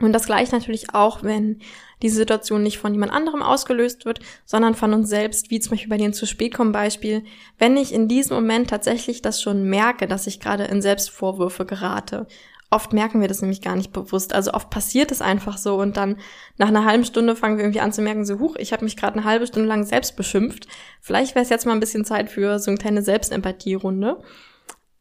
Und 0.00 0.12
das 0.12 0.26
gleicht 0.26 0.52
natürlich 0.52 0.94
auch, 0.94 1.22
wenn 1.22 1.60
diese 2.02 2.16
Situation 2.16 2.62
nicht 2.62 2.78
von 2.78 2.92
jemand 2.92 3.12
anderem 3.12 3.42
ausgelöst 3.42 4.04
wird, 4.04 4.20
sondern 4.44 4.74
von 4.74 4.94
uns 4.94 5.08
selbst, 5.08 5.50
wie 5.50 5.58
zum 5.58 5.70
Beispiel 5.70 5.88
bei 5.90 5.96
dem 5.96 6.12
zu 6.12 6.26
spät 6.26 6.54
kommen 6.54 6.72
Beispiel, 6.72 7.24
wenn 7.58 7.76
ich 7.76 7.92
in 7.92 8.06
diesem 8.06 8.36
Moment 8.36 8.70
tatsächlich 8.70 9.22
das 9.22 9.42
schon 9.42 9.64
merke, 9.64 10.06
dass 10.06 10.28
ich 10.28 10.38
gerade 10.38 10.64
in 10.64 10.82
Selbstvorwürfe 10.82 11.66
gerate 11.66 12.26
Oft 12.70 12.92
merken 12.92 13.22
wir 13.22 13.28
das 13.28 13.40
nämlich 13.40 13.62
gar 13.62 13.76
nicht 13.76 13.92
bewusst. 13.92 14.34
Also 14.34 14.52
oft 14.52 14.68
passiert 14.68 15.10
es 15.10 15.22
einfach 15.22 15.56
so 15.56 15.80
und 15.80 15.96
dann 15.96 16.18
nach 16.58 16.68
einer 16.68 16.84
halben 16.84 17.06
Stunde 17.06 17.34
fangen 17.34 17.56
wir 17.56 17.64
irgendwie 17.64 17.80
an 17.80 17.94
zu 17.94 18.02
merken, 18.02 18.26
so 18.26 18.38
huch, 18.40 18.56
ich 18.56 18.72
habe 18.72 18.84
mich 18.84 18.96
gerade 18.96 19.14
eine 19.14 19.24
halbe 19.24 19.46
Stunde 19.46 19.68
lang 19.68 19.84
selbst 19.84 20.16
beschimpft. 20.16 20.66
Vielleicht 21.00 21.34
wäre 21.34 21.42
es 21.42 21.48
jetzt 21.48 21.64
mal 21.64 21.72
ein 21.72 21.80
bisschen 21.80 22.04
Zeit 22.04 22.30
für 22.30 22.58
so 22.58 22.70
eine 22.70 22.78
kleine 22.78 23.00
Selbstempathie-Runde. 23.00 24.18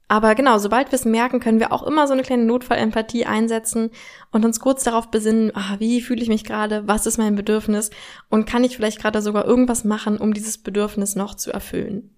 Aber 0.09 0.35
genau, 0.35 0.57
sobald 0.57 0.91
wir 0.91 0.95
es 0.95 1.03
merken, 1.03 1.41
können 1.41 1.59
wir 1.59 1.73
auch 1.73 1.83
immer 1.83 2.07
so 2.07 2.13
eine 2.13 2.21
kleine 2.21 2.45
Notfallempathie 2.45 3.25
einsetzen 3.25 3.91
und 4.31 4.45
uns 4.45 4.61
kurz 4.61 4.83
darauf 4.83 5.11
besinnen, 5.11 5.51
ah, 5.53 5.75
wie 5.79 6.01
fühle 6.01 6.21
ich 6.21 6.29
mich 6.29 6.45
gerade, 6.45 6.87
was 6.87 7.05
ist 7.05 7.17
mein 7.17 7.35
Bedürfnis 7.35 7.89
und 8.29 8.45
kann 8.45 8.63
ich 8.63 8.77
vielleicht 8.77 9.01
gerade 9.01 9.21
sogar 9.21 9.45
irgendwas 9.45 9.83
machen, 9.83 10.17
um 10.17 10.33
dieses 10.33 10.57
Bedürfnis 10.59 11.15
noch 11.15 11.35
zu 11.35 11.51
erfüllen. 11.51 12.15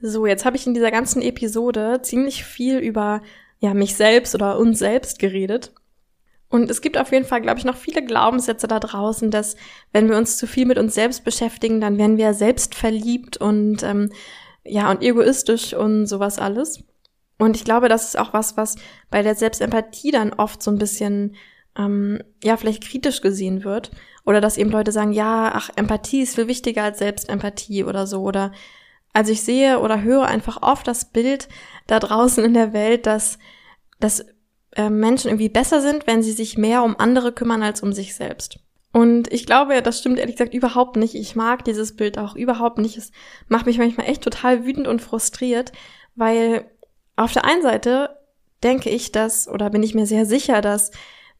So, 0.00 0.26
jetzt 0.26 0.46
habe 0.46 0.56
ich 0.56 0.66
in 0.66 0.74
dieser 0.74 0.90
ganzen 0.90 1.20
Episode 1.20 2.00
ziemlich 2.02 2.44
viel 2.44 2.78
über 2.78 3.22
ja, 3.60 3.74
mich 3.74 3.94
selbst 3.94 4.34
oder 4.34 4.58
uns 4.58 4.78
selbst 4.78 5.18
geredet. 5.18 5.72
Und 6.48 6.70
es 6.70 6.80
gibt 6.80 6.98
auf 6.98 7.12
jeden 7.12 7.24
Fall, 7.24 7.40
glaube 7.40 7.58
ich, 7.58 7.64
noch 7.64 7.76
viele 7.76 8.04
Glaubenssätze 8.04 8.66
da 8.66 8.80
draußen, 8.80 9.30
dass 9.30 9.56
wenn 9.92 10.08
wir 10.08 10.16
uns 10.16 10.36
zu 10.36 10.46
viel 10.46 10.66
mit 10.66 10.76
uns 10.76 10.94
selbst 10.94 11.24
beschäftigen, 11.24 11.80
dann 11.80 11.96
werden 11.96 12.16
wir 12.16 12.34
selbst 12.34 12.74
verliebt 12.74 13.36
und 13.36 13.82
ähm, 13.84 14.10
ja 14.64 14.90
und 14.90 15.02
egoistisch 15.02 15.74
und 15.74 16.06
sowas 16.06 16.38
alles. 16.38 16.84
Und 17.38 17.56
ich 17.56 17.64
glaube, 17.64 17.88
das 17.88 18.04
ist 18.04 18.18
auch 18.18 18.32
was, 18.32 18.56
was 18.56 18.76
bei 19.10 19.22
der 19.22 19.34
Selbstempathie 19.34 20.10
dann 20.10 20.32
oft 20.32 20.62
so 20.62 20.70
ein 20.70 20.78
bisschen 20.78 21.34
ähm, 21.76 22.22
ja 22.42 22.56
vielleicht 22.56 22.84
kritisch 22.84 23.20
gesehen 23.20 23.64
wird 23.64 23.90
oder 24.24 24.40
dass 24.40 24.58
eben 24.58 24.70
Leute 24.70 24.92
sagen, 24.92 25.12
ja, 25.12 25.50
ach 25.54 25.70
Empathie 25.76 26.22
ist 26.22 26.34
viel 26.34 26.48
wichtiger 26.48 26.84
als 26.84 26.98
Selbstempathie 26.98 27.84
oder 27.84 28.06
so 28.06 28.22
oder 28.22 28.52
also 29.12 29.32
ich 29.32 29.42
sehe 29.42 29.80
oder 29.80 30.02
höre 30.02 30.26
einfach 30.26 30.62
oft 30.62 30.86
das 30.86 31.06
Bild 31.06 31.48
da 31.86 31.98
draußen 31.98 32.44
in 32.44 32.54
der 32.54 32.72
Welt, 32.72 33.06
dass, 33.06 33.38
dass 34.00 34.24
äh, 34.74 34.88
Menschen 34.88 35.28
irgendwie 35.28 35.50
besser 35.50 35.80
sind, 35.80 36.06
wenn 36.06 36.22
sie 36.22 36.32
sich 36.32 36.56
mehr 36.56 36.82
um 36.82 36.98
andere 36.98 37.32
kümmern 37.32 37.62
als 37.62 37.82
um 37.82 37.92
sich 37.92 38.14
selbst. 38.14 38.58
Und 38.92 39.32
ich 39.32 39.46
glaube, 39.46 39.80
das 39.82 39.98
stimmt 39.98 40.18
ehrlich 40.18 40.36
gesagt 40.36 40.54
überhaupt 40.54 40.96
nicht. 40.96 41.14
Ich 41.14 41.34
mag 41.34 41.64
dieses 41.64 41.96
Bild 41.96 42.18
auch 42.18 42.36
überhaupt 42.36 42.78
nicht. 42.78 42.98
Es 42.98 43.10
macht 43.48 43.66
mich 43.66 43.78
manchmal 43.78 44.08
echt 44.08 44.22
total 44.22 44.66
wütend 44.66 44.86
und 44.86 45.00
frustriert, 45.00 45.72
weil 46.14 46.70
auf 47.16 47.32
der 47.32 47.44
einen 47.44 47.62
Seite 47.62 48.10
denke 48.62 48.90
ich, 48.90 49.12
dass, 49.12 49.48
oder 49.48 49.70
bin 49.70 49.82
ich 49.82 49.94
mir 49.94 50.06
sehr 50.06 50.26
sicher, 50.26 50.60
dass 50.60 50.90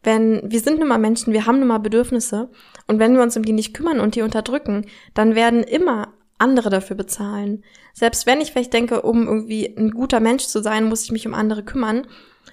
wenn 0.02 0.50
wir 0.50 0.60
sind 0.60 0.78
nun 0.78 0.88
mal 0.88 0.98
Menschen, 0.98 1.32
wir 1.32 1.46
haben 1.46 1.58
nun 1.58 1.68
mal 1.68 1.78
Bedürfnisse 1.78 2.50
und 2.88 2.98
wenn 2.98 3.14
wir 3.14 3.22
uns 3.22 3.36
um 3.36 3.44
die 3.44 3.52
nicht 3.52 3.74
kümmern 3.74 4.00
und 4.00 4.16
die 4.16 4.22
unterdrücken, 4.22 4.86
dann 5.14 5.34
werden 5.34 5.62
immer 5.62 6.14
andere 6.38 6.70
dafür 6.70 6.96
bezahlen. 6.96 7.62
Selbst 7.92 8.26
wenn 8.26 8.40
ich 8.40 8.50
vielleicht 8.50 8.72
denke, 8.72 9.02
um 9.02 9.28
irgendwie 9.28 9.66
ein 9.66 9.92
guter 9.92 10.18
Mensch 10.18 10.46
zu 10.46 10.60
sein, 10.60 10.86
muss 10.86 11.04
ich 11.04 11.12
mich 11.12 11.26
um 11.26 11.34
andere 11.34 11.62
kümmern. 11.62 12.06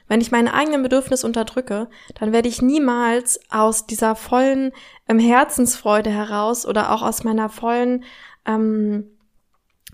Wenn 0.08 0.22
ich 0.22 0.32
meine 0.32 0.54
eigenen 0.54 0.84
Bedürfnisse 0.84 1.26
unterdrücke, 1.26 1.88
dann 2.20 2.32
werde 2.32 2.50
ich 2.50 2.62
niemals 2.62 3.40
aus 3.50 3.86
dieser 3.86 4.16
vollen 4.16 4.72
ähm, 5.08 5.20
Herzensfreude 5.20 6.10
heraus 6.10 6.66
oder 6.66 6.92
auch 6.92 7.02
aus 7.02 7.24
meiner 7.24 7.50
vollen 7.50 8.04
ähm, 8.46 9.12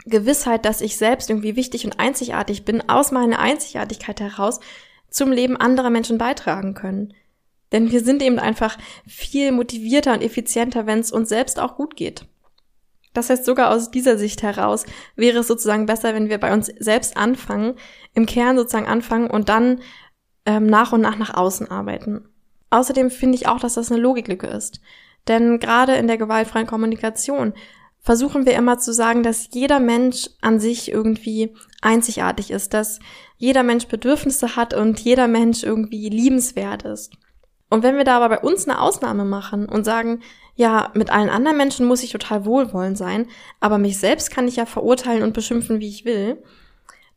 Gewissheit, 0.06 0.66
dass 0.66 0.82
ich 0.82 0.98
selbst 0.98 1.30
irgendwie 1.30 1.56
wichtig 1.56 1.86
und 1.86 2.00
einzigartig 2.00 2.66
bin, 2.66 2.88
aus 2.90 3.12
meiner 3.12 3.40
Einzigartigkeit 3.40 4.20
heraus 4.20 4.60
zum 5.10 5.32
Leben 5.32 5.58
anderer 5.58 5.90
Menschen 5.90 6.18
beitragen 6.18 6.74
können. 6.74 7.14
Denn 7.72 7.92
wir 7.92 8.04
sind 8.04 8.22
eben 8.22 8.40
einfach 8.40 8.78
viel 9.08 9.52
motivierter 9.52 10.14
und 10.14 10.22
effizienter, 10.22 10.86
wenn 10.86 11.00
es 11.00 11.12
uns 11.12 11.30
selbst 11.30 11.60
auch 11.60 11.76
gut 11.76 11.96
geht. 11.96 12.26
Das 13.16 13.30
heißt, 13.30 13.46
sogar 13.46 13.72
aus 13.72 13.90
dieser 13.90 14.18
Sicht 14.18 14.44
heraus 14.44 14.86
wäre 15.16 15.40
es 15.40 15.48
sozusagen 15.48 15.86
besser, 15.86 16.14
wenn 16.14 16.30
wir 16.30 16.38
bei 16.38 16.54
uns 16.54 16.68
selbst 16.80 17.18
anfangen, 17.18 17.76
im 18.14 18.26
Kern 18.26 18.58
sozusagen 18.58 18.88
anfangen 18.88 19.32
und 19.32 19.50
dann 19.50 19.80
ähm, 20.46 20.68
nach 20.68 20.94
und 20.94 21.02
nach 21.02 21.18
nach 21.18 21.34
außen 21.34 21.72
arbeiten. 21.72 22.28
Außerdem 22.70 23.10
finde 23.10 23.36
ich 23.36 23.48
auch, 23.48 23.60
dass 23.60 23.76
das 23.76 23.92
eine 23.92 24.02
Logiklücke 24.02 24.48
ist. 24.48 24.82
Denn 25.28 25.60
gerade 25.60 25.96
in 25.96 26.08
der 26.08 26.18
gewaltfreien 26.18 26.68
Kommunikation 26.68 27.54
versuchen 28.02 28.46
wir 28.46 28.54
immer 28.54 28.78
zu 28.78 28.94
sagen, 28.94 29.24
dass 29.24 29.50
jeder 29.54 29.80
Mensch 29.80 30.30
an 30.42 30.60
sich 30.60 30.92
irgendwie 30.92 31.56
einzigartig 31.82 32.52
ist, 32.52 32.74
dass 32.74 33.00
jeder 33.38 33.64
Mensch 33.64 33.88
Bedürfnisse 33.88 34.56
hat 34.56 34.74
und 34.74 35.00
jeder 35.00 35.28
Mensch 35.28 35.64
irgendwie 35.64 36.10
liebenswert 36.10 36.84
ist. 36.84 37.14
Und 37.70 37.82
wenn 37.82 37.98
wir 37.98 38.04
da 38.04 38.18
aber 38.18 38.30
bei 38.30 38.40
uns 38.40 38.68
eine 38.68 38.80
Ausnahme 38.80 39.26
machen 39.26 39.68
und 39.68 39.86
sagen, 39.86 40.22
ja, 40.56 40.92
mit 40.94 41.12
allen 41.12 41.30
anderen 41.30 41.58
Menschen 41.58 41.86
muss 41.86 42.04
ich 42.04 42.12
total 42.12 42.46
wohlwollend 42.46 42.98
sein, 42.98 43.28
aber 43.60 43.78
mich 43.78 44.00
selbst 44.00 44.32
kann 44.32 44.48
ich 44.48 44.56
ja 44.56 44.66
verurteilen 44.66 45.24
und 45.24 45.34
beschimpfen, 45.34 45.80
wie 45.80 45.90
ich 45.90 46.06
will, 46.06 46.42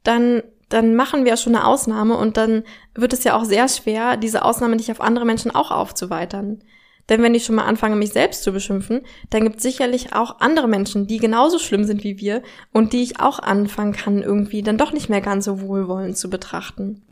dann, 0.03 0.43
dann 0.69 0.97
machen 0.97 1.25
wir 1.25 1.31
ja 1.31 1.37
schon 1.37 1.55
eine 1.55 1.67
Ausnahme 1.67 2.17
und 2.17 2.37
dann 2.37 2.65
wird 2.95 3.13
es 3.13 3.25
ja 3.25 3.37
auch 3.37 3.45
sehr 3.45 3.69
schwer, 3.69 4.17
diese 4.17 4.45
Ausnahme 4.45 4.77
nicht 4.77 4.91
auf 4.91 5.01
andere 5.01 5.25
Menschen 5.25 5.55
auch 5.55 5.71
aufzuweitern. 5.71 6.63
Denn 7.09 7.23
wenn 7.23 7.35
ich 7.35 7.45
schon 7.45 7.55
mal 7.55 7.65
anfange, 7.65 7.97
mich 7.97 8.11
selbst 8.11 8.43
zu 8.43 8.53
beschimpfen, 8.53 9.01
dann 9.31 9.45
gibt 9.45 9.57
es 9.57 9.63
sicherlich 9.63 10.13
auch 10.13 10.41
andere 10.41 10.69
Menschen, 10.69 11.07
die 11.07 11.19
genauso 11.19 11.59
schlimm 11.59 11.85
sind 11.85 12.05
wie 12.05 12.19
wir 12.19 12.43
und 12.73 12.93
die 12.93 13.03
ich 13.03 13.21
auch 13.21 13.39
anfangen 13.39 13.93
kann, 13.93 14.23
irgendwie 14.23 14.63
dann 14.63 14.77
doch 14.77 14.93
nicht 14.93 15.09
mehr 15.09 15.23
ganz 15.23 15.47
so 15.47 15.63
wohlwollend 15.63 16.19
zu 16.19 16.29
betrachten. 16.29 17.03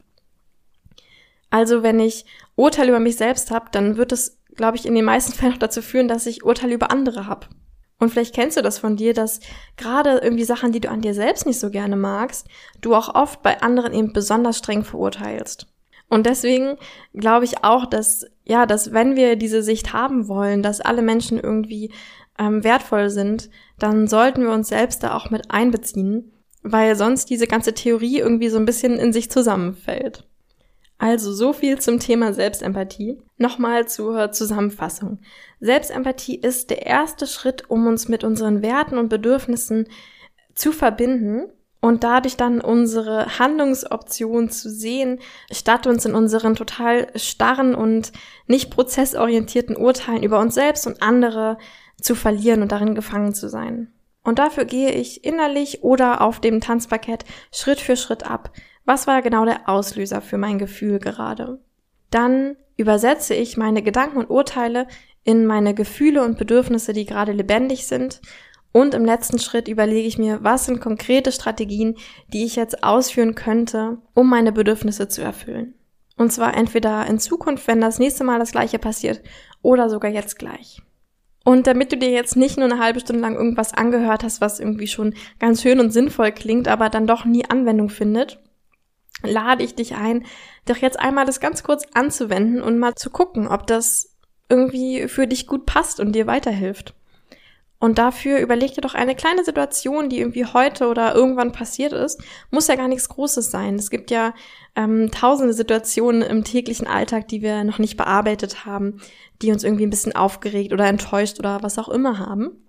Also 1.48 1.82
wenn 1.82 2.00
ich 2.00 2.26
Urteil 2.56 2.88
über 2.88 3.00
mich 3.00 3.16
selbst 3.16 3.50
habe, 3.50 3.66
dann 3.70 3.96
wird 3.96 4.12
es 4.12 4.38
glaube 4.56 4.76
ich, 4.76 4.86
in 4.86 4.94
den 4.94 5.04
meisten 5.04 5.32
Fällen 5.38 5.54
auch 5.54 5.58
dazu 5.58 5.82
führen, 5.82 6.08
dass 6.08 6.26
ich 6.26 6.44
Urteile 6.44 6.74
über 6.74 6.90
andere 6.90 7.26
habe. 7.26 7.46
Und 7.98 8.10
vielleicht 8.10 8.34
kennst 8.34 8.58
du 8.58 8.62
das 8.62 8.78
von 8.78 8.96
dir, 8.96 9.14
dass 9.14 9.40
gerade 9.76 10.18
irgendwie 10.18 10.44
Sachen, 10.44 10.70
die 10.70 10.80
du 10.80 10.90
an 10.90 11.00
dir 11.00 11.14
selbst 11.14 11.46
nicht 11.46 11.58
so 11.58 11.70
gerne 11.70 11.96
magst, 11.96 12.46
du 12.82 12.94
auch 12.94 13.14
oft 13.14 13.42
bei 13.42 13.62
anderen 13.62 13.94
eben 13.94 14.12
besonders 14.12 14.58
streng 14.58 14.84
verurteilst. 14.84 15.66
Und 16.08 16.26
deswegen 16.26 16.76
glaube 17.14 17.46
ich 17.46 17.64
auch, 17.64 17.86
dass, 17.86 18.26
ja, 18.44 18.66
dass 18.66 18.92
wenn 18.92 19.16
wir 19.16 19.36
diese 19.36 19.62
Sicht 19.62 19.92
haben 19.92 20.28
wollen, 20.28 20.62
dass 20.62 20.80
alle 20.80 21.02
Menschen 21.02 21.40
irgendwie 21.40 21.90
ähm, 22.38 22.62
wertvoll 22.62 23.10
sind, 23.10 23.50
dann 23.78 24.06
sollten 24.08 24.42
wir 24.42 24.50
uns 24.50 24.68
selbst 24.68 25.02
da 25.02 25.16
auch 25.16 25.30
mit 25.30 25.50
einbeziehen, 25.50 26.32
weil 26.62 26.96
sonst 26.96 27.30
diese 27.30 27.46
ganze 27.46 27.74
Theorie 27.74 28.18
irgendwie 28.18 28.50
so 28.50 28.58
ein 28.58 28.66
bisschen 28.66 28.98
in 28.98 29.12
sich 29.12 29.30
zusammenfällt. 29.30 30.26
Also 30.98 31.32
so 31.32 31.52
viel 31.52 31.78
zum 31.78 32.00
Thema 32.00 32.32
Selbstempathie. 32.32 33.18
Nochmal 33.36 33.86
zur 33.86 34.32
Zusammenfassung. 34.32 35.18
Selbstempathie 35.60 36.36
ist 36.36 36.70
der 36.70 36.86
erste 36.86 37.26
Schritt, 37.26 37.64
um 37.68 37.86
uns 37.86 38.08
mit 38.08 38.24
unseren 38.24 38.62
Werten 38.62 38.96
und 38.96 39.08
Bedürfnissen 39.08 39.88
zu 40.54 40.72
verbinden 40.72 41.50
und 41.80 42.02
dadurch 42.02 42.36
dann 42.36 42.60
unsere 42.60 43.38
Handlungsoptionen 43.38 44.50
zu 44.50 44.70
sehen, 44.70 45.20
statt 45.52 45.86
uns 45.86 46.04
in 46.06 46.14
unseren 46.14 46.54
total 46.54 47.08
starren 47.14 47.74
und 47.74 48.12
nicht 48.46 48.70
prozessorientierten 48.70 49.76
Urteilen 49.76 50.22
über 50.22 50.40
uns 50.40 50.54
selbst 50.54 50.86
und 50.86 51.02
andere 51.02 51.58
zu 52.00 52.14
verlieren 52.14 52.62
und 52.62 52.72
darin 52.72 52.94
gefangen 52.94 53.34
zu 53.34 53.48
sein. 53.48 53.92
Und 54.24 54.40
dafür 54.40 54.64
gehe 54.64 54.90
ich 54.90 55.24
innerlich 55.24 55.84
oder 55.84 56.22
auf 56.22 56.40
dem 56.40 56.60
Tanzparkett 56.60 57.24
Schritt 57.52 57.78
für 57.78 57.96
Schritt 57.96 58.28
ab, 58.28 58.50
was 58.86 59.06
war 59.06 59.20
genau 59.20 59.44
der 59.44 59.68
Auslöser 59.68 60.22
für 60.22 60.38
mein 60.38 60.58
Gefühl 60.58 60.98
gerade? 60.98 61.60
Dann 62.10 62.56
übersetze 62.76 63.34
ich 63.34 63.56
meine 63.56 63.82
Gedanken 63.82 64.18
und 64.18 64.30
Urteile 64.30 64.86
in 65.24 65.44
meine 65.44 65.74
Gefühle 65.74 66.22
und 66.24 66.38
Bedürfnisse, 66.38 66.92
die 66.92 67.04
gerade 67.04 67.32
lebendig 67.32 67.86
sind. 67.86 68.20
Und 68.72 68.94
im 68.94 69.04
letzten 69.04 69.38
Schritt 69.38 69.68
überlege 69.68 70.06
ich 70.06 70.18
mir, 70.18 70.44
was 70.44 70.66
sind 70.66 70.80
konkrete 70.80 71.32
Strategien, 71.32 71.96
die 72.32 72.44
ich 72.44 72.56
jetzt 72.56 72.84
ausführen 72.84 73.34
könnte, 73.34 73.98
um 74.14 74.30
meine 74.30 74.52
Bedürfnisse 74.52 75.08
zu 75.08 75.22
erfüllen. 75.22 75.74
Und 76.16 76.32
zwar 76.32 76.56
entweder 76.56 77.06
in 77.06 77.18
Zukunft, 77.18 77.66
wenn 77.66 77.80
das 77.80 77.98
nächste 77.98 78.22
Mal 78.22 78.38
das 78.38 78.52
gleiche 78.52 78.78
passiert, 78.78 79.20
oder 79.62 79.90
sogar 79.90 80.10
jetzt 80.10 80.38
gleich. 80.38 80.80
Und 81.44 81.66
damit 81.66 81.92
du 81.92 81.96
dir 81.96 82.10
jetzt 82.10 82.36
nicht 82.36 82.56
nur 82.56 82.70
eine 82.70 82.80
halbe 82.80 83.00
Stunde 83.00 83.22
lang 83.22 83.34
irgendwas 83.34 83.72
angehört 83.74 84.24
hast, 84.24 84.40
was 84.40 84.60
irgendwie 84.60 84.88
schon 84.88 85.14
ganz 85.38 85.62
schön 85.62 85.80
und 85.80 85.92
sinnvoll 85.92 86.32
klingt, 86.32 86.68
aber 86.68 86.88
dann 86.88 87.06
doch 87.06 87.24
nie 87.24 87.44
Anwendung 87.48 87.88
findet, 87.88 88.40
lade 89.22 89.64
ich 89.64 89.74
dich 89.74 89.94
ein, 89.94 90.26
doch 90.66 90.76
jetzt 90.76 90.98
einmal 90.98 91.26
das 91.26 91.40
ganz 91.40 91.62
kurz 91.62 91.84
anzuwenden 91.94 92.62
und 92.62 92.78
mal 92.78 92.94
zu 92.94 93.10
gucken, 93.10 93.48
ob 93.48 93.66
das 93.66 94.14
irgendwie 94.48 95.08
für 95.08 95.26
dich 95.26 95.46
gut 95.46 95.66
passt 95.66 96.00
und 96.00 96.12
dir 96.12 96.26
weiterhilft. 96.26 96.94
Und 97.78 97.98
dafür 97.98 98.38
überleg 98.38 98.72
dir 98.74 98.80
doch 98.80 98.94
eine 98.94 99.14
kleine 99.14 99.44
Situation, 99.44 100.08
die 100.08 100.20
irgendwie 100.20 100.46
heute 100.46 100.88
oder 100.88 101.14
irgendwann 101.14 101.52
passiert 101.52 101.92
ist. 101.92 102.22
Muss 102.50 102.68
ja 102.68 102.74
gar 102.74 102.88
nichts 102.88 103.08
Großes 103.10 103.50
sein. 103.50 103.74
Es 103.74 103.90
gibt 103.90 104.10
ja 104.10 104.32
ähm, 104.76 105.10
tausende 105.10 105.52
Situationen 105.52 106.22
im 106.22 106.42
täglichen 106.42 106.86
Alltag, 106.86 107.28
die 107.28 107.42
wir 107.42 107.64
noch 107.64 107.78
nicht 107.78 107.98
bearbeitet 107.98 108.64
haben, 108.64 109.00
die 109.42 109.52
uns 109.52 109.62
irgendwie 109.62 109.84
ein 109.84 109.90
bisschen 109.90 110.16
aufgeregt 110.16 110.72
oder 110.72 110.86
enttäuscht 110.86 111.38
oder 111.38 111.62
was 111.62 111.78
auch 111.78 111.90
immer 111.90 112.18
haben. 112.18 112.66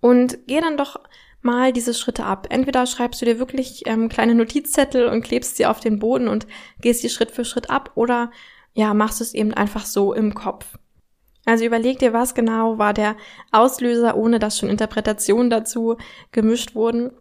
Und 0.00 0.38
geh 0.46 0.60
dann 0.60 0.78
doch 0.78 1.00
mal 1.42 1.72
diese 1.72 1.94
Schritte 1.94 2.24
ab. 2.24 2.46
Entweder 2.50 2.86
schreibst 2.86 3.20
du 3.20 3.24
dir 3.26 3.38
wirklich 3.38 3.82
ähm, 3.86 4.08
kleine 4.08 4.34
Notizzettel 4.34 5.08
und 5.08 5.22
klebst 5.22 5.56
sie 5.56 5.66
auf 5.66 5.80
den 5.80 5.98
Boden 5.98 6.28
und 6.28 6.46
gehst 6.80 7.02
die 7.02 7.08
Schritt 7.08 7.30
für 7.30 7.44
Schritt 7.44 7.70
ab 7.70 7.92
oder 7.94 8.30
ja, 8.74 8.92
machst 8.94 9.20
es 9.20 9.32
eben 9.32 9.54
einfach 9.54 9.86
so 9.86 10.12
im 10.12 10.34
Kopf. 10.34 10.76
Also 11.46 11.64
überleg 11.64 12.00
dir, 12.00 12.12
was 12.12 12.34
genau 12.34 12.76
war 12.76 12.92
der 12.92 13.16
Auslöser, 13.52 14.16
ohne 14.16 14.38
dass 14.38 14.58
schon 14.58 14.68
Interpretationen 14.68 15.48
dazu 15.48 15.96
gemischt 16.32 16.74
wurden. 16.74 17.12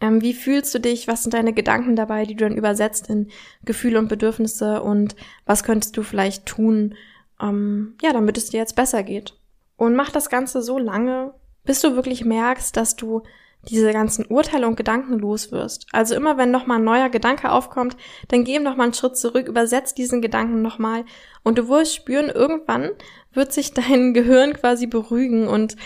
Ähm, 0.00 0.22
wie 0.22 0.32
fühlst 0.32 0.72
du 0.74 0.78
dich? 0.78 1.08
Was 1.08 1.24
sind 1.24 1.34
deine 1.34 1.52
Gedanken 1.52 1.96
dabei, 1.96 2.24
die 2.24 2.36
du 2.36 2.44
dann 2.44 2.56
übersetzt 2.56 3.10
in 3.10 3.30
Gefühle 3.64 3.98
und 3.98 4.08
Bedürfnisse? 4.08 4.82
Und 4.82 5.16
was 5.44 5.64
könntest 5.64 5.96
du 5.96 6.02
vielleicht 6.02 6.46
tun, 6.46 6.94
ähm, 7.42 7.96
ja, 8.00 8.12
damit 8.12 8.38
es 8.38 8.50
dir 8.50 8.58
jetzt 8.58 8.76
besser 8.76 9.02
geht? 9.02 9.34
Und 9.76 9.96
mach 9.96 10.10
das 10.10 10.30
Ganze 10.30 10.62
so 10.62 10.78
lange, 10.78 11.34
bis 11.64 11.80
du 11.80 11.94
wirklich 11.94 12.24
merkst, 12.24 12.76
dass 12.76 12.96
du 12.96 13.22
diese 13.68 13.92
ganzen 13.92 14.26
Urteile 14.26 14.66
und 14.66 14.76
Gedanken 14.76 15.18
los 15.18 15.52
wirst. 15.52 15.86
Also 15.92 16.14
immer 16.14 16.36
wenn 16.36 16.50
nochmal 16.50 16.78
ein 16.78 16.84
neuer 16.84 17.08
Gedanke 17.08 17.50
aufkommt, 17.50 17.96
dann 18.28 18.44
geh 18.44 18.58
noch 18.58 18.76
mal 18.76 18.84
einen 18.84 18.94
Schritt 18.94 19.16
zurück, 19.16 19.48
übersetz 19.48 19.94
diesen 19.94 20.22
Gedanken 20.22 20.62
nochmal 20.62 21.04
und 21.42 21.58
du 21.58 21.68
wirst 21.68 21.94
spüren, 21.94 22.28
irgendwann 22.28 22.90
wird 23.32 23.52
sich 23.52 23.72
dein 23.72 24.14
Gehirn 24.14 24.52
quasi 24.54 24.86
beruhigen 24.86 25.48
und 25.48 25.76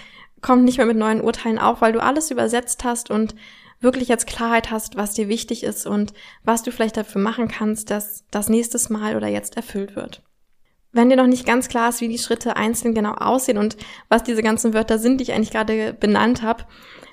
kommt 0.40 0.64
nicht 0.64 0.78
mehr 0.78 0.86
mit 0.86 0.96
neuen 0.96 1.20
Urteilen 1.20 1.58
auf, 1.58 1.80
weil 1.80 1.92
du 1.92 2.02
alles 2.02 2.30
übersetzt 2.30 2.84
hast 2.84 3.10
und 3.10 3.34
wirklich 3.80 4.08
jetzt 4.08 4.26
Klarheit 4.26 4.70
hast, 4.70 4.96
was 4.96 5.14
dir 5.14 5.28
wichtig 5.28 5.62
ist 5.62 5.86
und 5.86 6.12
was 6.44 6.62
du 6.62 6.72
vielleicht 6.72 6.96
dafür 6.96 7.20
machen 7.20 7.48
kannst, 7.48 7.90
dass 7.90 8.24
das 8.30 8.48
nächstes 8.48 8.90
Mal 8.90 9.16
oder 9.16 9.28
jetzt 9.28 9.56
erfüllt 9.56 9.94
wird. 9.94 10.22
Wenn 10.98 11.10
dir 11.10 11.16
noch 11.16 11.28
nicht 11.28 11.46
ganz 11.46 11.68
klar 11.68 11.90
ist, 11.90 12.00
wie 12.00 12.08
die 12.08 12.18
Schritte 12.18 12.56
einzeln 12.56 12.92
genau 12.92 13.12
aussehen 13.12 13.56
und 13.56 13.76
was 14.08 14.24
diese 14.24 14.42
ganzen 14.42 14.74
Wörter 14.74 14.98
sind, 14.98 15.18
die 15.18 15.22
ich 15.22 15.32
eigentlich 15.32 15.52
gerade 15.52 15.92
benannt 15.92 16.42
habe, 16.42 16.64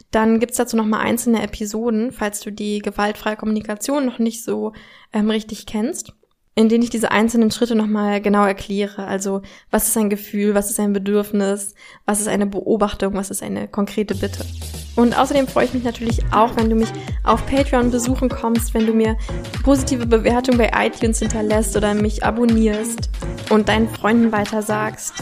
dann 0.10 0.39
gibt's 0.39 0.58
dazu 0.58 0.76
nochmal 0.76 1.02
einzelne 1.02 1.43
Episoden, 1.43 2.12
falls 2.12 2.39
du 2.39 2.52
die 2.52 2.80
gewaltfreie 2.80 3.36
Kommunikation 3.36 4.08
noch 4.08 4.17
nicht 4.17 4.43
so 4.43 4.74
ähm, 5.13 5.30
richtig 5.30 5.67
kennst, 5.67 6.13
in 6.56 6.67
denen 6.67 6.84
ich 6.84 6.89
diese 6.89 7.12
einzelnen 7.12 7.52
Schritte 7.52 7.76
nochmal 7.76 8.21
genau 8.21 8.43
erkläre. 8.43 9.06
Also 9.06 9.43
was 9.69 9.88
ist 9.89 9.98
ein 9.98 10.10
Gefühl, 10.10 10.56
was 10.56 10.71
ist 10.71 10.80
ein 10.80 10.91
Bedürfnis, 10.91 11.76
was 12.08 12.21
ist 12.21 12.28
eine 12.28 12.48
Beobachtung, 12.48 13.13
was 13.13 13.30
ist 13.30 13.43
eine 13.43 13.67
konkrete 13.67 14.15
Bitte. 14.15 14.43
Und 14.95 15.15
außerdem 15.15 15.48
freue 15.48 15.65
ich 15.65 15.76
mich 15.76 15.84
natürlich 15.84 16.24
auch, 16.32 16.58
wenn 16.58 16.71
du 16.71 16.76
mich 16.76 16.89
auf 17.24 17.45
Patreon 17.45 17.91
besuchen 17.91 18.30
kommst, 18.30 18.74
wenn 18.74 18.88
du 18.88 18.93
mir 18.93 19.15
positive 19.62 20.08
Bewertungen 20.08 20.58
bei 20.58 20.71
iTunes 20.74 21.19
hinterlässt 21.19 21.78
oder 21.78 21.93
mich 21.93 22.24
abonnierst 22.24 23.12
und 23.49 23.69
deinen 23.69 23.89
Freunden 23.89 24.31
weitersagst. 24.31 25.13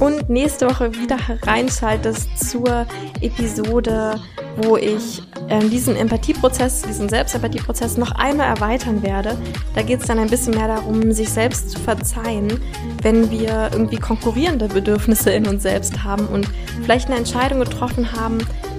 Und 0.00 0.28
nächste 0.28 0.68
Woche 0.68 0.94
wieder 0.94 1.16
reinschaltest 1.42 2.50
zur 2.50 2.86
Episode, 3.20 4.20
wo 4.56 4.76
ich 4.76 5.22
äh, 5.48 5.60
diesen 5.68 5.94
Empathieprozess, 5.96 6.82
diesen 6.82 7.08
Selbstempathieprozess 7.08 7.96
noch 7.96 8.10
einmal 8.12 8.48
erweitern 8.48 9.02
werde. 9.02 9.38
Da 9.74 9.82
geht 9.82 10.00
es 10.00 10.06
dann 10.06 10.18
ein 10.18 10.28
bisschen 10.28 10.54
mehr 10.54 10.68
darum, 10.68 11.12
sich 11.12 11.28
selbst 11.28 11.70
zu 11.70 11.78
verzeihen, 11.78 12.60
wenn 13.02 13.30
wir 13.30 13.70
irgendwie 13.72 13.98
konkurrierende 13.98 14.68
Bedürfnisse 14.68 15.30
in 15.30 15.46
uns 15.46 15.62
selbst 15.62 16.02
haben 16.02 16.26
und 16.26 16.48
vielleicht 16.82 17.06
eine 17.06 17.18
Entscheidung 17.18 17.60
getroffen 17.60 18.12
haben, 18.12 18.38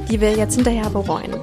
die 0.09 0.19
wir 0.19 0.31
jetzt 0.31 0.55
hinterher 0.55 0.89
bereuen. 0.89 1.35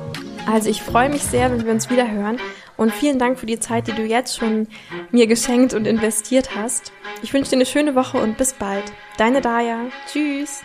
Also 0.51 0.69
ich 0.69 0.83
freue 0.83 1.09
mich 1.09 1.23
sehr, 1.23 1.51
wenn 1.51 1.65
wir 1.65 1.73
uns 1.73 1.89
wieder 1.89 2.11
hören 2.11 2.39
und 2.81 2.95
vielen 2.95 3.19
Dank 3.19 3.39
für 3.39 3.45
die 3.45 3.61
Zeit, 3.61 3.89
die 3.89 3.93
du 3.93 4.03
jetzt 4.03 4.39
schon 4.39 4.67
mir 5.11 5.27
geschenkt 5.27 5.75
und 5.75 5.87
investiert 5.87 6.57
hast. 6.57 6.93
Ich 7.23 7.35
wünsche 7.35 7.51
dir 7.51 7.57
eine 7.57 7.67
schöne 7.67 7.95
Woche 7.95 8.17
und 8.17 8.39
bis 8.39 8.55
bald. 8.55 8.85
Deine 9.19 9.43
Daya. 9.43 9.81
Tschüss. 10.11 10.63